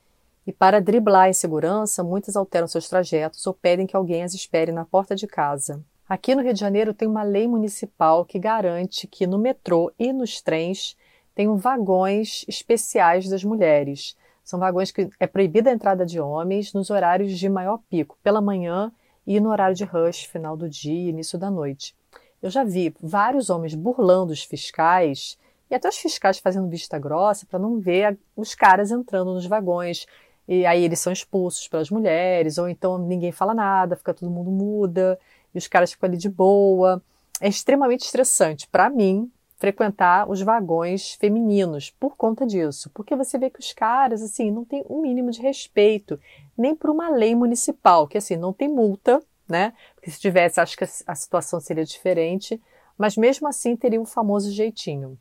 E 0.45 0.51
para 0.51 0.81
driblar 0.81 1.25
a 1.25 1.29
insegurança, 1.29 2.03
muitas 2.03 2.35
alteram 2.35 2.67
seus 2.67 2.89
trajetos 2.89 3.45
ou 3.45 3.53
pedem 3.53 3.87
que 3.87 3.95
alguém 3.95 4.23
as 4.23 4.33
espere 4.33 4.71
na 4.71 4.83
porta 4.83 5.15
de 5.15 5.27
casa. 5.27 5.81
Aqui 6.09 6.35
no 6.35 6.41
Rio 6.41 6.53
de 6.53 6.59
Janeiro 6.59 6.93
tem 6.93 7.07
uma 7.07 7.23
lei 7.23 7.47
municipal 7.47 8.25
que 8.25 8.37
garante 8.37 9.07
que 9.07 9.25
no 9.25 9.37
metrô 9.37 9.93
e 9.97 10.11
nos 10.11 10.41
trens 10.41 10.97
tenham 11.33 11.55
vagões 11.55 12.43
especiais 12.47 13.29
das 13.29 13.43
mulheres. 13.43 14.17
São 14.51 14.59
vagões 14.59 14.91
que 14.91 15.09
é 15.17 15.25
proibida 15.25 15.69
a 15.69 15.73
entrada 15.73 16.05
de 16.05 16.19
homens 16.19 16.73
nos 16.73 16.89
horários 16.89 17.39
de 17.39 17.47
maior 17.47 17.79
pico, 17.89 18.17
pela 18.21 18.41
manhã 18.41 18.91
e 19.25 19.39
no 19.39 19.49
horário 19.49 19.73
de 19.73 19.85
rush, 19.85 20.25
final 20.25 20.57
do 20.57 20.67
dia 20.67 21.09
início 21.09 21.39
da 21.39 21.49
noite. 21.49 21.95
Eu 22.41 22.49
já 22.49 22.61
vi 22.61 22.93
vários 23.01 23.49
homens 23.49 23.73
burlando 23.75 24.33
os 24.33 24.43
fiscais 24.43 25.37
e 25.69 25.75
até 25.75 25.87
os 25.87 25.95
fiscais 25.95 26.37
fazendo 26.37 26.67
vista 26.67 26.99
grossa 26.99 27.45
para 27.45 27.59
não 27.59 27.79
ver 27.79 28.19
os 28.35 28.53
caras 28.53 28.91
entrando 28.91 29.33
nos 29.33 29.45
vagões. 29.45 30.05
e 30.45 30.65
aí 30.65 30.83
eles 30.83 30.99
são 30.99 31.13
expulsos 31.13 31.69
pelas 31.69 31.89
mulheres, 31.89 32.57
ou 32.57 32.67
então 32.67 32.97
ninguém 32.97 33.31
fala 33.31 33.53
nada, 33.53 33.95
fica 33.95 34.13
todo 34.13 34.29
mundo 34.29 34.51
muda, 34.51 35.17
e 35.55 35.57
os 35.57 35.67
caras 35.69 35.93
ficam 35.93 36.09
ali 36.09 36.17
de 36.17 36.27
boa. 36.29 37.01
É 37.39 37.47
extremamente 37.47 38.01
estressante 38.01 38.67
para 38.67 38.89
mim 38.89 39.31
frequentar 39.61 40.27
os 40.27 40.41
vagões 40.41 41.13
femininos 41.13 41.91
por 41.91 42.17
conta 42.17 42.47
disso, 42.47 42.89
porque 42.95 43.15
você 43.15 43.37
vê 43.37 43.47
que 43.47 43.59
os 43.59 43.71
caras 43.71 44.23
assim 44.23 44.49
não 44.49 44.65
têm 44.65 44.83
um 44.89 45.01
mínimo 45.01 45.29
de 45.29 45.39
respeito 45.39 46.19
nem 46.57 46.75
por 46.75 46.89
uma 46.89 47.09
lei 47.09 47.35
municipal, 47.35 48.07
que 48.07 48.17
assim 48.17 48.35
não 48.35 48.51
tem 48.51 48.67
multa, 48.67 49.21
né? 49.47 49.73
Porque 49.93 50.09
se 50.09 50.19
tivesse, 50.19 50.59
acho 50.59 50.75
que 50.75 50.83
a 50.83 51.15
situação 51.15 51.59
seria 51.59 51.85
diferente, 51.85 52.59
mas 52.97 53.15
mesmo 53.15 53.47
assim 53.47 53.75
teria 53.75 54.01
um 54.01 54.05
famoso 54.05 54.51
jeitinho. 54.51 55.15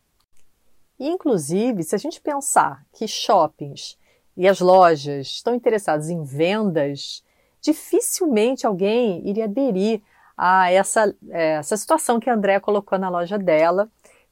E, 0.98 1.07
inclusive, 1.07 1.83
se 1.83 1.94
a 1.94 1.98
gente 1.98 2.18
pensar 2.18 2.87
que 2.94 3.07
shoppings 3.07 3.98
e 4.35 4.48
as 4.48 4.59
lojas 4.59 5.26
estão 5.26 5.55
interessados 5.55 6.09
em 6.09 6.22
vendas, 6.22 7.22
dificilmente 7.61 8.66
alguém 8.66 9.26
iria 9.29 9.44
aderir 9.44 10.00
a 10.35 10.70
essa, 10.72 11.14
é, 11.29 11.57
essa 11.57 11.76
situação 11.76 12.18
que 12.18 12.31
a 12.31 12.35
Andrea 12.35 12.59
colocou 12.59 12.98
na 12.98 13.11
loja 13.11 13.37
dela 13.38 13.90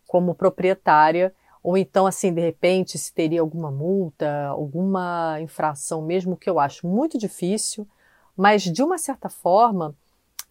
como 0.08 0.34
proprietária, 0.34 1.32
ou 1.62 1.76
então, 1.76 2.06
assim, 2.06 2.32
de 2.32 2.40
repente, 2.40 2.96
se 2.96 3.12
teria 3.12 3.42
alguma 3.42 3.70
multa, 3.70 4.46
alguma 4.46 5.38
infração, 5.40 6.00
mesmo 6.00 6.36
que 6.36 6.48
eu 6.48 6.58
acho 6.58 6.86
muito 6.86 7.18
difícil, 7.18 7.86
mas 8.34 8.62
de 8.62 8.82
uma 8.82 8.96
certa 8.96 9.28
forma 9.28 9.94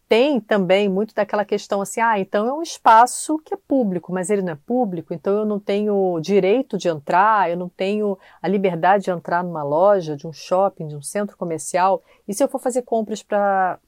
tem 0.07 0.39
também 0.39 0.87
muito 0.87 1.13
daquela 1.13 1.43
questão 1.43 1.81
assim, 1.81 1.99
ah, 1.99 2.17
então 2.17 2.47
é 2.47 2.53
um 2.53 2.61
espaço 2.61 3.37
que 3.39 3.53
é 3.53 3.57
público, 3.57 4.13
mas 4.13 4.29
ele 4.29 4.41
não 4.41 4.53
é 4.53 4.55
público, 4.55 5.13
então 5.13 5.39
eu 5.39 5.45
não 5.45 5.59
tenho 5.59 6.17
direito 6.21 6.77
de 6.77 6.87
entrar, 6.87 7.49
eu 7.49 7.57
não 7.57 7.67
tenho 7.67 8.17
a 8.41 8.47
liberdade 8.47 9.05
de 9.05 9.11
entrar 9.11 9.43
numa 9.43 9.63
loja, 9.63 10.15
de 10.15 10.25
um 10.25 10.31
shopping, 10.31 10.87
de 10.87 10.95
um 10.95 11.01
centro 11.01 11.35
comercial. 11.35 12.01
E 12.25 12.33
se 12.33 12.41
eu 12.41 12.47
for 12.47 12.59
fazer 12.59 12.83
compras 12.83 13.21
para 13.21 13.79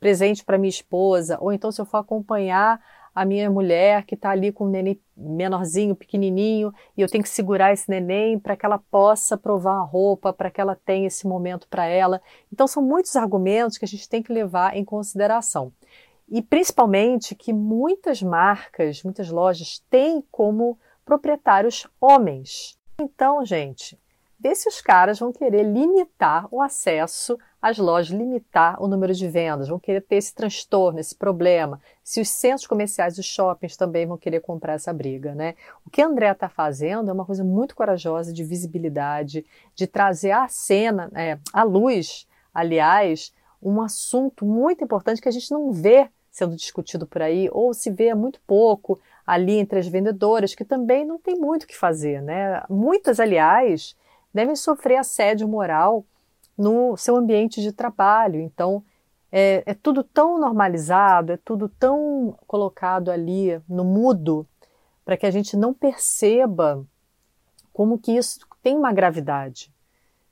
presente 0.00 0.44
para 0.44 0.58
minha 0.58 0.68
esposa, 0.68 1.38
ou 1.40 1.52
então 1.52 1.70
se 1.70 1.80
eu 1.80 1.84
for 1.84 1.98
acompanhar 1.98 2.80
a 3.20 3.24
minha 3.24 3.50
mulher 3.50 4.04
que 4.04 4.14
está 4.14 4.30
ali 4.30 4.52
com 4.52 4.66
um 4.66 4.70
neném 4.70 5.00
menorzinho, 5.16 5.96
pequenininho, 5.96 6.72
e 6.96 7.00
eu 7.00 7.08
tenho 7.08 7.24
que 7.24 7.28
segurar 7.28 7.72
esse 7.72 7.90
neném 7.90 8.38
para 8.38 8.56
que 8.56 8.64
ela 8.64 8.78
possa 8.78 9.36
provar 9.36 9.78
a 9.78 9.82
roupa, 9.82 10.32
para 10.32 10.50
que 10.50 10.60
ela 10.60 10.76
tenha 10.76 11.08
esse 11.08 11.26
momento 11.26 11.66
para 11.68 11.84
ela. 11.84 12.22
Então 12.52 12.68
são 12.68 12.80
muitos 12.80 13.16
argumentos 13.16 13.76
que 13.76 13.84
a 13.84 13.88
gente 13.88 14.08
tem 14.08 14.22
que 14.22 14.32
levar 14.32 14.76
em 14.76 14.84
consideração. 14.84 15.72
E 16.28 16.40
principalmente 16.40 17.34
que 17.34 17.52
muitas 17.52 18.22
marcas, 18.22 19.02
muitas 19.02 19.28
lojas 19.30 19.82
têm 19.90 20.22
como 20.30 20.78
proprietários 21.04 21.88
homens. 22.00 22.78
Então, 23.00 23.44
gente, 23.44 23.98
vê 24.38 24.54
se 24.54 24.68
os 24.68 24.80
caras 24.80 25.18
vão 25.18 25.32
querer 25.32 25.64
limitar 25.64 26.46
o 26.52 26.62
acesso 26.62 27.36
às 27.60 27.78
lojas, 27.78 28.16
limitar 28.16 28.80
o 28.82 28.86
número 28.86 29.12
de 29.12 29.28
vendas, 29.28 29.68
vão 29.68 29.78
querer 29.78 30.00
ter 30.02 30.16
esse 30.16 30.34
transtorno, 30.34 31.00
esse 31.00 31.14
problema. 31.14 31.80
Se 32.04 32.20
os 32.20 32.28
centros 32.28 32.66
comerciais, 32.66 33.18
os 33.18 33.26
shoppings 33.26 33.76
também 33.76 34.06
vão 34.06 34.16
querer 34.16 34.40
comprar 34.40 34.74
essa 34.74 34.92
briga, 34.92 35.34
né? 35.34 35.54
O 35.84 35.90
que 35.90 36.00
a 36.00 36.06
Andrea 36.06 36.32
está 36.32 36.48
fazendo 36.48 37.10
é 37.10 37.12
uma 37.12 37.24
coisa 37.24 37.42
muito 37.42 37.74
corajosa 37.74 38.32
de 38.32 38.44
visibilidade, 38.44 39.44
de 39.74 39.86
trazer 39.86 40.30
à 40.30 40.46
cena, 40.48 41.10
é, 41.14 41.38
à 41.52 41.62
luz, 41.62 42.26
aliás, 42.54 43.32
um 43.62 43.80
assunto 43.80 44.44
muito 44.44 44.84
importante 44.84 45.20
que 45.20 45.28
a 45.28 45.32
gente 45.32 45.50
não 45.50 45.72
vê 45.72 46.08
sendo 46.30 46.54
discutido 46.54 47.04
por 47.04 47.20
aí, 47.20 47.48
ou 47.50 47.74
se 47.74 47.90
vê 47.90 48.14
muito 48.14 48.40
pouco 48.46 49.00
ali 49.26 49.58
entre 49.58 49.80
as 49.80 49.88
vendedoras, 49.88 50.54
que 50.54 50.64
também 50.64 51.04
não 51.04 51.18
tem 51.18 51.36
muito 51.36 51.64
o 51.64 51.66
que 51.66 51.76
fazer, 51.76 52.22
né? 52.22 52.62
Muitas, 52.70 53.18
aliás, 53.18 53.96
devem 54.32 54.54
sofrer 54.54 54.98
assédio 54.98 55.48
moral 55.48 56.04
no 56.58 56.96
seu 56.96 57.16
ambiente 57.16 57.62
de 57.62 57.72
trabalho. 57.72 58.40
Então, 58.40 58.84
é, 59.30 59.62
é, 59.64 59.74
tudo 59.74 60.02
tão 60.02 60.38
normalizado, 60.38 61.32
é 61.32 61.36
tudo 61.36 61.68
tão 61.68 62.36
colocado 62.46 63.10
ali 63.10 63.60
no 63.68 63.84
mudo, 63.84 64.46
para 65.04 65.16
que 65.16 65.26
a 65.26 65.30
gente 65.30 65.56
não 65.56 65.72
perceba 65.72 66.84
como 67.72 67.98
que 67.98 68.12
isso 68.12 68.40
tem 68.62 68.76
uma 68.76 68.92
gravidade, 68.92 69.72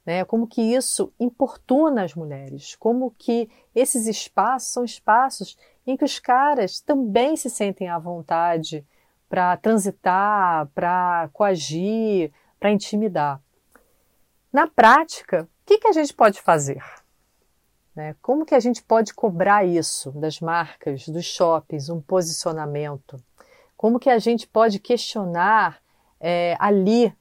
né? 0.05 0.25
como 0.25 0.47
que 0.47 0.61
isso 0.61 1.13
importuna 1.21 2.03
as 2.03 2.15
mulheres, 2.15 2.75
como 2.75 3.15
que 3.17 3.49
esses 3.75 4.07
espaços 4.07 4.73
são 4.73 4.85
espaços 4.85 5.57
em 5.87 5.97
que 5.97 6.05
os 6.05 6.19
caras 6.19 6.81
também 6.81 7.37
se 7.37 7.49
sentem 7.49 7.89
à 7.89 7.99
vontade 7.99 8.85
para 9.29 9.57
transitar, 9.57 10.67
para 10.75 11.29
coagir, 11.33 12.33
para 12.59 12.73
intimidar. 12.73 13.41
Na 14.53 14.67
prática, 14.67 15.49
que, 15.67 15.79
que 15.79 15.89
a 15.89 15.93
gente 15.93 16.15
pode 16.15 16.41
fazer? 16.41 16.83
Né? 17.95 18.15
Como 18.23 18.47
que 18.47 18.55
a 18.55 18.61
gente 18.61 18.83
pode 18.83 19.13
cobrar 19.13 19.65
isso 19.65 20.13
das 20.13 20.41
marcas, 20.41 21.09
dos 21.09 21.25
shoppings, 21.25 21.89
um 21.89 22.01
posicionamento? 22.01 23.21
Como 23.77 23.99
que 23.99 24.09
a 24.09 24.19
gente 24.19 24.47
pode 24.47 24.79
questionar 24.79 25.83
é, 26.21 26.57
ali 26.61 27.13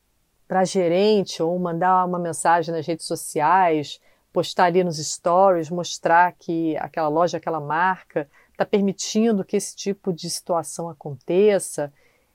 para 0.48 0.64
gerente 0.64 1.42
ou 1.42 1.58
mandar 1.58 2.06
uma 2.06 2.20
mensagem 2.20 2.74
nas 2.74 2.86
redes 2.86 3.08
sociais, 3.08 4.00
postar 4.32 4.66
ali 4.66 4.84
nos 4.84 4.98
stories, 4.98 5.72
mostrar 5.72 6.34
que 6.34 6.78
aquela 6.78 7.08
loja, 7.08 7.38
aquela 7.38 7.60
marca 7.60 8.30
está 8.52 8.64
permitindo 8.64 9.44
que 9.44 9.58
esse 9.58 9.76
tipo 9.76 10.14
de 10.14 10.30
situação 10.30 10.88
aconteça? 10.88 11.92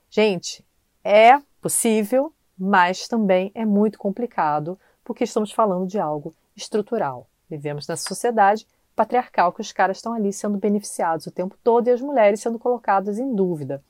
Gente, 0.09 0.65
é 1.03 1.39
possível, 1.61 2.33
mas 2.57 3.07
também 3.07 3.49
é 3.55 3.65
muito 3.65 3.97
complicado 3.97 4.77
porque 5.03 5.23
estamos 5.23 5.51
falando 5.51 5.87
de 5.87 5.99
algo 5.99 6.33
estrutural. 6.55 7.27
Vivemos 7.49 7.87
nessa 7.87 8.07
sociedade 8.07 8.67
patriarcal 8.95 9.51
que 9.51 9.61
os 9.61 9.71
caras 9.71 9.97
estão 9.97 10.13
ali 10.13 10.31
sendo 10.31 10.57
beneficiados 10.57 11.27
o 11.27 11.31
tempo 11.31 11.57
todo 11.63 11.87
e 11.87 11.91
as 11.91 12.01
mulheres 12.01 12.41
sendo 12.41 12.59
colocadas 12.59 13.19
em 13.19 13.33
dúvida. 13.33 13.83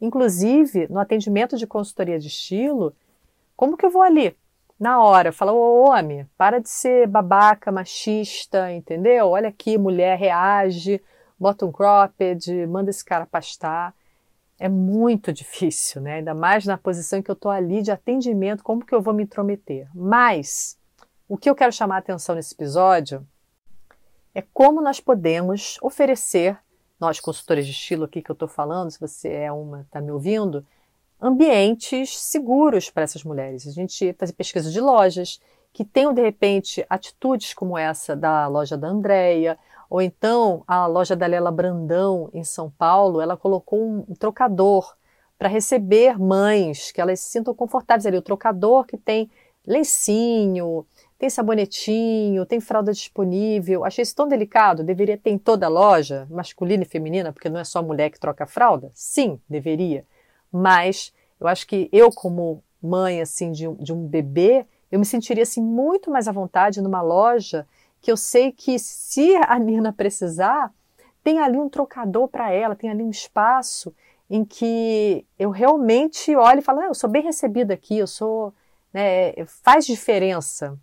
Inclusive, 0.00 0.86
no 0.88 0.98
atendimento 0.98 1.56
de 1.56 1.66
consultoria 1.66 2.18
de 2.18 2.26
estilo, 2.26 2.94
como 3.56 3.76
que 3.76 3.86
eu 3.86 3.90
vou 3.90 4.02
ali? 4.02 4.36
Na 4.78 5.02
hora, 5.02 5.32
fala, 5.32 5.52
ô 5.52 5.88
homem, 5.88 6.28
para 6.36 6.60
de 6.60 6.68
ser 6.68 7.06
babaca, 7.06 7.72
machista, 7.72 8.70
entendeu? 8.72 9.28
Olha 9.28 9.48
aqui, 9.48 9.78
mulher 9.78 10.18
reage, 10.18 11.00
bota 11.38 11.64
um 11.64 11.72
cropped, 11.72 12.66
manda 12.66 12.90
esse 12.90 13.04
cara 13.04 13.24
pastar 13.24 13.94
é 14.58 14.68
muito 14.68 15.32
difícil, 15.34 16.00
né? 16.00 16.16
Ainda 16.16 16.34
mais 16.34 16.64
na 16.64 16.76
posição 16.76 17.22
que 17.22 17.30
eu 17.30 17.34
estou 17.34 17.50
ali 17.50 17.82
de 17.82 17.90
atendimento, 17.90 18.62
como 18.62 18.84
que 18.84 18.94
eu 18.94 19.00
vou 19.00 19.14
me 19.14 19.22
intrometer? 19.22 19.88
Mas 19.94 20.78
o 21.28 21.36
que 21.36 21.48
eu 21.48 21.54
quero 21.54 21.72
chamar 21.72 21.96
a 21.96 21.98
atenção 21.98 22.34
nesse 22.34 22.54
episódio 22.54 23.26
é 24.34 24.42
como 24.52 24.82
nós 24.82 25.00
podemos 25.00 25.78
oferecer, 25.80 26.58
nós 27.00 27.20
consultores 27.20 27.66
de 27.66 27.72
estilo 27.72 28.04
aqui 28.04 28.22
que 28.22 28.30
eu 28.30 28.34
estou 28.34 28.48
falando, 28.48 28.90
se 28.90 29.00
você 29.00 29.32
é 29.32 29.52
uma, 29.52 29.80
está 29.80 30.00
me 30.00 30.10
ouvindo, 30.10 30.64
ambientes 31.20 32.18
seguros 32.18 32.90
para 32.90 33.02
essas 33.02 33.24
mulheres. 33.24 33.66
A 33.66 33.70
gente 33.70 34.12
fazer 34.18 34.32
pesquisa 34.34 34.70
de 34.70 34.80
lojas 34.80 35.40
que 35.72 35.84
tenham 35.84 36.14
de 36.14 36.22
repente 36.22 36.84
atitudes 36.88 37.52
como 37.52 37.76
essa 37.76 38.14
da 38.14 38.46
loja 38.46 38.76
da 38.76 38.88
Andrea, 38.88 39.58
ou 39.88 40.02
então 40.02 40.64
a 40.66 40.86
loja 40.86 41.14
da 41.14 41.26
Lela 41.26 41.50
Brandão, 41.50 42.30
em 42.32 42.44
São 42.44 42.70
Paulo, 42.70 43.20
ela 43.20 43.36
colocou 43.36 43.80
um 43.80 44.14
trocador 44.18 44.96
para 45.38 45.48
receber 45.48 46.18
mães, 46.18 46.90
que 46.90 47.00
elas 47.00 47.20
se 47.20 47.30
sintam 47.30 47.54
confortáveis 47.54 48.06
ali. 48.06 48.16
O 48.16 48.22
trocador 48.22 48.84
que 48.86 48.96
tem 48.96 49.30
lencinho, 49.66 50.86
tem 51.18 51.28
sabonetinho, 51.28 52.46
tem 52.46 52.60
fralda 52.60 52.92
disponível. 52.92 53.84
Achei 53.84 54.02
isso 54.02 54.14
tão 54.14 54.28
delicado. 54.28 54.82
Deveria 54.84 55.18
ter 55.18 55.30
em 55.30 55.38
toda 55.38 55.66
a 55.66 55.68
loja, 55.68 56.26
masculina 56.30 56.82
e 56.82 56.86
feminina, 56.86 57.32
porque 57.32 57.48
não 57.48 57.60
é 57.60 57.64
só 57.64 57.82
mulher 57.82 58.10
que 58.10 58.20
troca 58.20 58.46
fralda? 58.46 58.90
Sim, 58.94 59.40
deveria. 59.48 60.04
Mas 60.50 61.12
eu 61.40 61.46
acho 61.48 61.66
que 61.66 61.88
eu, 61.92 62.10
como 62.10 62.62
mãe 62.82 63.20
assim 63.20 63.52
de 63.52 63.66
um, 63.66 63.74
de 63.74 63.92
um 63.92 64.06
bebê, 64.06 64.66
eu 64.90 64.98
me 64.98 65.04
sentiria 65.04 65.42
assim 65.42 65.62
muito 65.62 66.10
mais 66.10 66.28
à 66.28 66.32
vontade 66.32 66.80
numa 66.80 67.02
loja 67.02 67.66
que 68.00 68.10
eu 68.10 68.16
sei 68.16 68.52
que 68.52 68.78
se 68.78 69.34
a 69.36 69.58
Nina 69.58 69.92
precisar, 69.92 70.72
tem 71.22 71.40
ali 71.40 71.58
um 71.58 71.68
trocador 71.68 72.28
para 72.28 72.52
ela, 72.52 72.76
tem 72.76 72.90
ali 72.90 73.02
um 73.02 73.10
espaço 73.10 73.94
em 74.28 74.44
que 74.44 75.26
eu 75.38 75.50
realmente 75.50 76.34
olho 76.34 76.58
e 76.58 76.62
falo, 76.62 76.80
ah, 76.80 76.86
eu 76.86 76.94
sou 76.94 77.08
bem 77.08 77.22
recebida 77.22 77.74
aqui, 77.74 77.98
eu 77.98 78.06
sou, 78.06 78.54
né, 78.92 79.32
faz 79.62 79.86
diferença. 79.86 80.78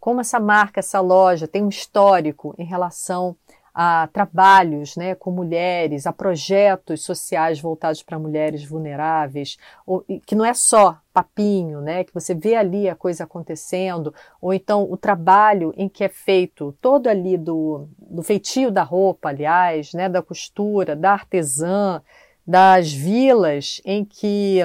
Como 0.00 0.20
essa 0.20 0.40
marca, 0.40 0.80
essa 0.80 1.00
loja 1.00 1.46
tem 1.46 1.62
um 1.62 1.68
histórico 1.68 2.54
em 2.58 2.64
relação 2.64 3.36
a 3.74 4.06
trabalhos 4.12 4.96
né, 4.96 5.14
com 5.14 5.30
mulheres, 5.30 6.06
a 6.06 6.12
projetos 6.12 7.02
sociais 7.02 7.58
voltados 7.58 8.02
para 8.02 8.18
mulheres 8.18 8.64
vulneráveis, 8.64 9.56
ou, 9.86 10.04
que 10.26 10.34
não 10.34 10.44
é 10.44 10.52
só 10.52 10.98
papinho, 11.12 11.80
né, 11.80 12.04
que 12.04 12.12
você 12.12 12.34
vê 12.34 12.54
ali 12.54 12.88
a 12.88 12.94
coisa 12.94 13.24
acontecendo, 13.24 14.14
ou 14.40 14.52
então 14.52 14.86
o 14.90 14.96
trabalho 14.96 15.72
em 15.76 15.88
que 15.88 16.04
é 16.04 16.08
feito 16.08 16.76
todo 16.80 17.06
ali 17.06 17.38
do, 17.38 17.88
do 17.98 18.22
feitio 18.22 18.70
da 18.70 18.82
roupa, 18.82 19.30
aliás, 19.30 19.92
né, 19.94 20.08
da 20.08 20.22
costura, 20.22 20.94
da 20.94 21.12
artesã, 21.12 22.02
das 22.46 22.92
vilas 22.92 23.80
em 23.84 24.04
que 24.04 24.60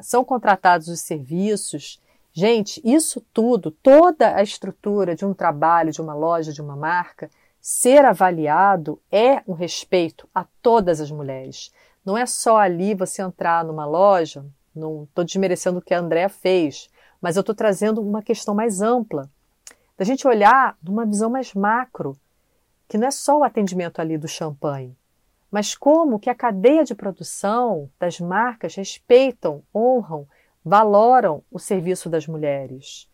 são 0.00 0.24
contratados 0.24 0.88
os 0.88 1.00
serviços. 1.00 2.00
Gente, 2.32 2.80
isso 2.84 3.24
tudo, 3.32 3.70
toda 3.70 4.34
a 4.36 4.42
estrutura 4.42 5.14
de 5.14 5.24
um 5.24 5.34
trabalho, 5.34 5.92
de 5.92 6.00
uma 6.00 6.14
loja, 6.14 6.52
de 6.52 6.60
uma 6.60 6.76
marca, 6.76 7.30
ser 7.60 8.04
avaliado 8.04 9.00
é 9.10 9.42
um 9.46 9.52
respeito 9.52 10.28
a 10.34 10.44
todas 10.62 11.00
as 11.00 11.10
mulheres. 11.10 11.72
Não 12.04 12.16
é 12.16 12.24
só 12.24 12.58
ali 12.58 12.94
você 12.94 13.22
entrar 13.22 13.64
numa 13.64 13.84
loja, 13.84 14.44
não 14.74 15.04
estou 15.04 15.24
desmerecendo 15.24 15.78
o 15.78 15.82
que 15.82 15.92
a 15.92 15.98
Andrea 15.98 16.28
fez, 16.28 16.88
mas 17.20 17.36
eu 17.36 17.40
estou 17.40 17.54
trazendo 17.54 18.00
uma 18.00 18.22
questão 18.22 18.54
mais 18.54 18.80
ampla, 18.80 19.28
da 19.96 20.04
gente 20.04 20.26
olhar 20.26 20.78
numa 20.82 21.04
visão 21.04 21.28
mais 21.28 21.52
macro, 21.52 22.16
que 22.88 22.96
não 22.96 23.06
é 23.06 23.10
só 23.10 23.38
o 23.38 23.44
atendimento 23.44 24.00
ali 24.00 24.16
do 24.16 24.26
champanhe, 24.26 24.96
mas 25.50 25.74
como 25.74 26.18
que 26.18 26.30
a 26.30 26.34
cadeia 26.34 26.84
de 26.84 26.94
produção 26.94 27.90
das 27.98 28.18
marcas 28.18 28.74
respeitam, 28.74 29.62
honram, 29.74 30.26
valoram 30.64 31.42
o 31.50 31.58
serviço 31.58 32.08
das 32.08 32.26
mulheres. 32.26 33.08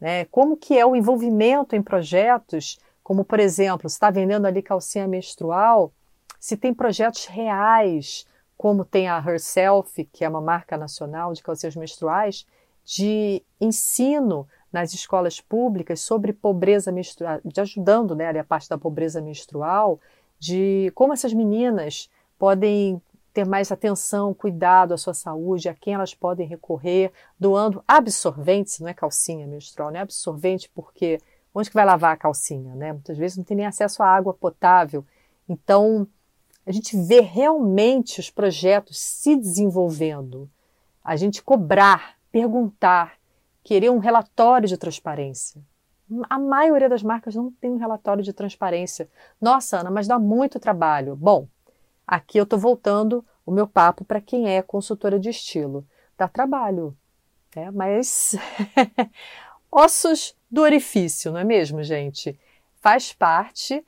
Né? 0.00 0.24
Como 0.26 0.56
que 0.56 0.76
é 0.76 0.84
o 0.84 0.96
envolvimento 0.96 1.76
em 1.76 1.82
projetos, 1.82 2.78
como 3.02 3.24
por 3.24 3.40
exemplo, 3.40 3.86
está 3.86 4.10
vendendo 4.10 4.46
ali 4.46 4.62
calcinha 4.62 5.06
menstrual, 5.06 5.92
se 6.38 6.56
tem 6.56 6.74
projetos 6.74 7.26
reais, 7.26 8.26
como 8.56 8.84
tem 8.84 9.08
a 9.08 9.18
Herself, 9.18 10.04
que 10.12 10.24
é 10.24 10.28
uma 10.28 10.40
marca 10.40 10.76
nacional 10.76 11.32
de 11.32 11.42
calcinhas 11.42 11.76
menstruais, 11.76 12.46
de 12.84 13.42
ensino 13.60 14.46
nas 14.72 14.94
escolas 14.94 15.40
públicas 15.40 16.00
sobre 16.00 16.32
pobreza 16.32 16.90
menstrual, 16.90 17.40
de 17.44 17.60
ajudando 17.60 18.14
né, 18.14 18.30
a 18.38 18.44
parte 18.44 18.68
da 18.68 18.78
pobreza 18.78 19.20
menstrual, 19.20 20.00
de 20.38 20.90
como 20.94 21.12
essas 21.12 21.32
meninas 21.32 22.10
podem 22.38 23.00
ter 23.32 23.46
mais 23.46 23.72
atenção, 23.72 24.34
cuidado 24.34 24.92
à 24.92 24.98
sua 24.98 25.14
saúde, 25.14 25.68
a 25.68 25.74
quem 25.74 25.94
elas 25.94 26.14
podem 26.14 26.46
recorrer, 26.46 27.12
doando 27.38 27.82
absorventes, 27.86 28.80
não 28.80 28.88
é 28.88 28.94
calcinha 28.94 29.46
menstrual, 29.46 29.90
não 29.90 29.98
é 29.98 30.02
absorvente 30.02 30.70
porque 30.74 31.20
onde 31.54 31.68
que 31.68 31.74
vai 31.74 31.84
lavar 31.84 32.14
a 32.14 32.16
calcinha, 32.16 32.74
né? 32.74 32.92
Muitas 32.92 33.16
vezes 33.18 33.36
não 33.36 33.44
tem 33.44 33.56
nem 33.56 33.66
acesso 33.66 34.02
à 34.02 34.06
água 34.06 34.32
potável. 34.32 35.04
Então, 35.48 36.06
a 36.64 36.72
gente 36.72 36.96
vê 36.96 37.20
realmente 37.20 38.20
os 38.20 38.30
projetos 38.30 38.98
se 38.98 39.36
desenvolvendo. 39.36 40.48
A 41.04 41.16
gente 41.16 41.42
cobrar, 41.42 42.16
perguntar, 42.30 43.14
querer 43.62 43.90
um 43.90 43.98
relatório 43.98 44.68
de 44.68 44.76
transparência. 44.76 45.60
A 46.28 46.38
maioria 46.38 46.88
das 46.88 47.02
marcas 47.02 47.34
não 47.34 47.50
tem 47.50 47.70
um 47.70 47.78
relatório 47.78 48.22
de 48.22 48.32
transparência. 48.32 49.08
Nossa, 49.40 49.78
Ana, 49.78 49.90
mas 49.90 50.06
dá 50.06 50.18
muito 50.18 50.60
trabalho. 50.60 51.16
Bom, 51.16 51.48
aqui 52.06 52.38
eu 52.38 52.44
estou 52.44 52.58
voltando 52.58 53.24
o 53.46 53.50
meu 53.50 53.66
papo 53.66 54.04
para 54.04 54.20
quem 54.20 54.48
é 54.48 54.62
consultora 54.62 55.18
de 55.18 55.30
estilo. 55.30 55.86
Dá 56.16 56.28
trabalho, 56.28 56.96
né? 57.56 57.70
mas 57.70 58.36
ossos 59.72 60.36
do 60.50 60.60
orifício, 60.60 61.32
não 61.32 61.40
é 61.40 61.44
mesmo, 61.44 61.82
gente? 61.82 62.38
Faz 62.80 63.12
parte 63.12 63.82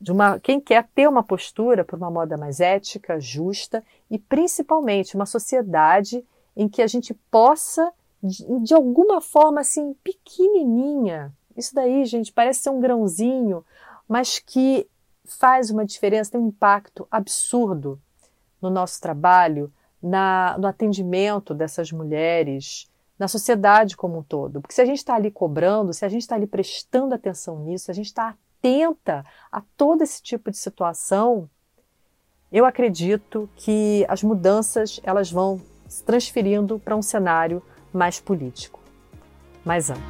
de 0.00 0.12
uma. 0.12 0.38
Quem 0.38 0.60
quer 0.60 0.88
ter 0.94 1.08
uma 1.08 1.22
postura 1.22 1.84
por 1.84 1.98
uma 1.98 2.10
moda 2.10 2.36
mais 2.36 2.60
ética, 2.60 3.18
justa 3.18 3.82
e 4.08 4.16
principalmente 4.16 5.16
uma 5.16 5.26
sociedade 5.26 6.24
em 6.56 6.68
que 6.68 6.80
a 6.80 6.86
gente 6.86 7.12
possa 7.30 7.92
de, 8.22 8.44
de 8.60 8.72
alguma 8.72 9.20
forma 9.20 9.60
assim 9.60 9.94
pequenininha. 10.04 11.32
Isso 11.56 11.74
daí, 11.74 12.04
gente, 12.04 12.32
parece 12.32 12.60
ser 12.60 12.70
um 12.70 12.80
grãozinho, 12.80 13.64
mas 14.08 14.38
que 14.38 14.86
faz 15.24 15.70
uma 15.70 15.84
diferença, 15.84 16.32
tem 16.32 16.40
um 16.40 16.48
impacto 16.48 17.06
absurdo 17.10 18.00
no 18.60 18.70
nosso 18.70 19.00
trabalho, 19.00 19.72
na, 20.00 20.56
no 20.58 20.66
atendimento 20.68 21.52
dessas 21.52 21.90
mulheres, 21.90 22.88
na 23.22 23.28
sociedade 23.28 23.96
como 23.96 24.18
um 24.18 24.22
todo. 24.22 24.60
Porque 24.60 24.74
se 24.74 24.80
a 24.80 24.84
gente 24.84 24.98
está 24.98 25.14
ali 25.14 25.30
cobrando, 25.30 25.92
se 25.92 26.04
a 26.04 26.08
gente 26.08 26.22
está 26.22 26.34
ali 26.34 26.44
prestando 26.44 27.14
atenção 27.14 27.60
nisso, 27.60 27.84
se 27.84 27.90
a 27.92 27.94
gente 27.94 28.06
está 28.06 28.34
atenta 28.58 29.24
a 29.50 29.62
todo 29.76 30.02
esse 30.02 30.20
tipo 30.20 30.50
de 30.50 30.56
situação, 30.58 31.48
eu 32.50 32.66
acredito 32.66 33.48
que 33.54 34.04
as 34.08 34.24
mudanças 34.24 35.00
elas 35.04 35.30
vão 35.30 35.60
se 35.86 36.02
transferindo 36.02 36.80
para 36.80 36.96
um 36.96 37.02
cenário 37.02 37.62
mais 37.92 38.18
político, 38.18 38.80
mais 39.64 39.88
amplo. 39.88 40.02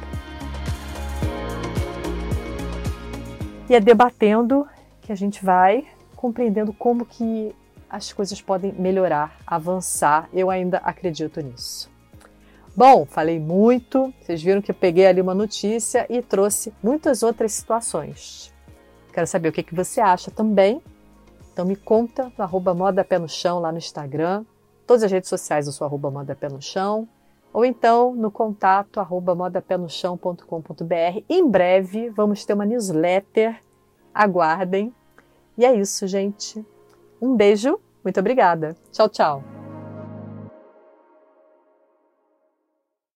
E 3.69 3.75
é 3.75 3.79
debatendo 3.79 4.67
que 5.03 5.11
a 5.11 5.15
gente 5.15 5.45
vai 5.45 5.87
compreendendo 6.15 6.73
como 6.73 7.05
que 7.05 7.55
as 7.87 8.11
coisas 8.11 8.41
podem 8.41 8.71
melhorar, 8.73 9.37
avançar. 9.45 10.27
Eu 10.33 10.49
ainda 10.49 10.79
acredito 10.79 11.39
nisso. 11.41 11.92
Bom, 12.75 13.05
falei 13.05 13.39
muito. 13.39 14.13
Vocês 14.19 14.41
viram 14.41 14.61
que 14.61 14.71
eu 14.71 14.75
peguei 14.75 15.05
ali 15.05 15.21
uma 15.21 15.35
notícia 15.35 16.07
e 16.09 16.21
trouxe 16.21 16.73
muitas 16.81 17.21
outras 17.21 17.53
situações. 17.53 18.51
Quero 19.13 19.27
saber 19.27 19.49
o 19.49 19.51
que, 19.51 19.61
que 19.61 19.75
você 19.75 20.01
acha 20.01 20.31
também. 20.31 20.81
Então 21.51 21.65
me 21.65 21.75
conta 21.75 22.31
no 22.35 22.43
arroba 22.43 22.73
Moda 22.73 23.03
Pé 23.03 23.19
no 23.19 23.29
Chão 23.29 23.59
lá 23.59 23.71
no 23.71 23.77
Instagram. 23.77 24.43
Todas 24.87 25.03
as 25.03 25.11
redes 25.11 25.29
sociais 25.29 25.67
eu 25.67 25.73
sou 25.73 25.85
arroba 25.85 26.09
Moda 26.09 26.35
Pé 26.35 26.49
no 26.49 26.61
Chão 26.61 27.07
ou 27.53 27.63
então 27.63 28.15
no 28.15 28.31
contato 28.31 28.99
arroba. 28.99 29.37
Em 31.29 31.47
breve 31.47 32.09
vamos 32.09 32.43
ter 32.43 32.53
uma 32.53 32.65
newsletter, 32.65 33.61
aguardem. 34.11 34.91
E 35.55 35.63
é 35.63 35.75
isso, 35.75 36.07
gente. 36.07 36.65
Um 37.21 37.35
beijo, 37.35 37.79
muito 38.03 38.19
obrigada. 38.19 38.75
Tchau, 38.91 39.07
tchau. 39.07 39.52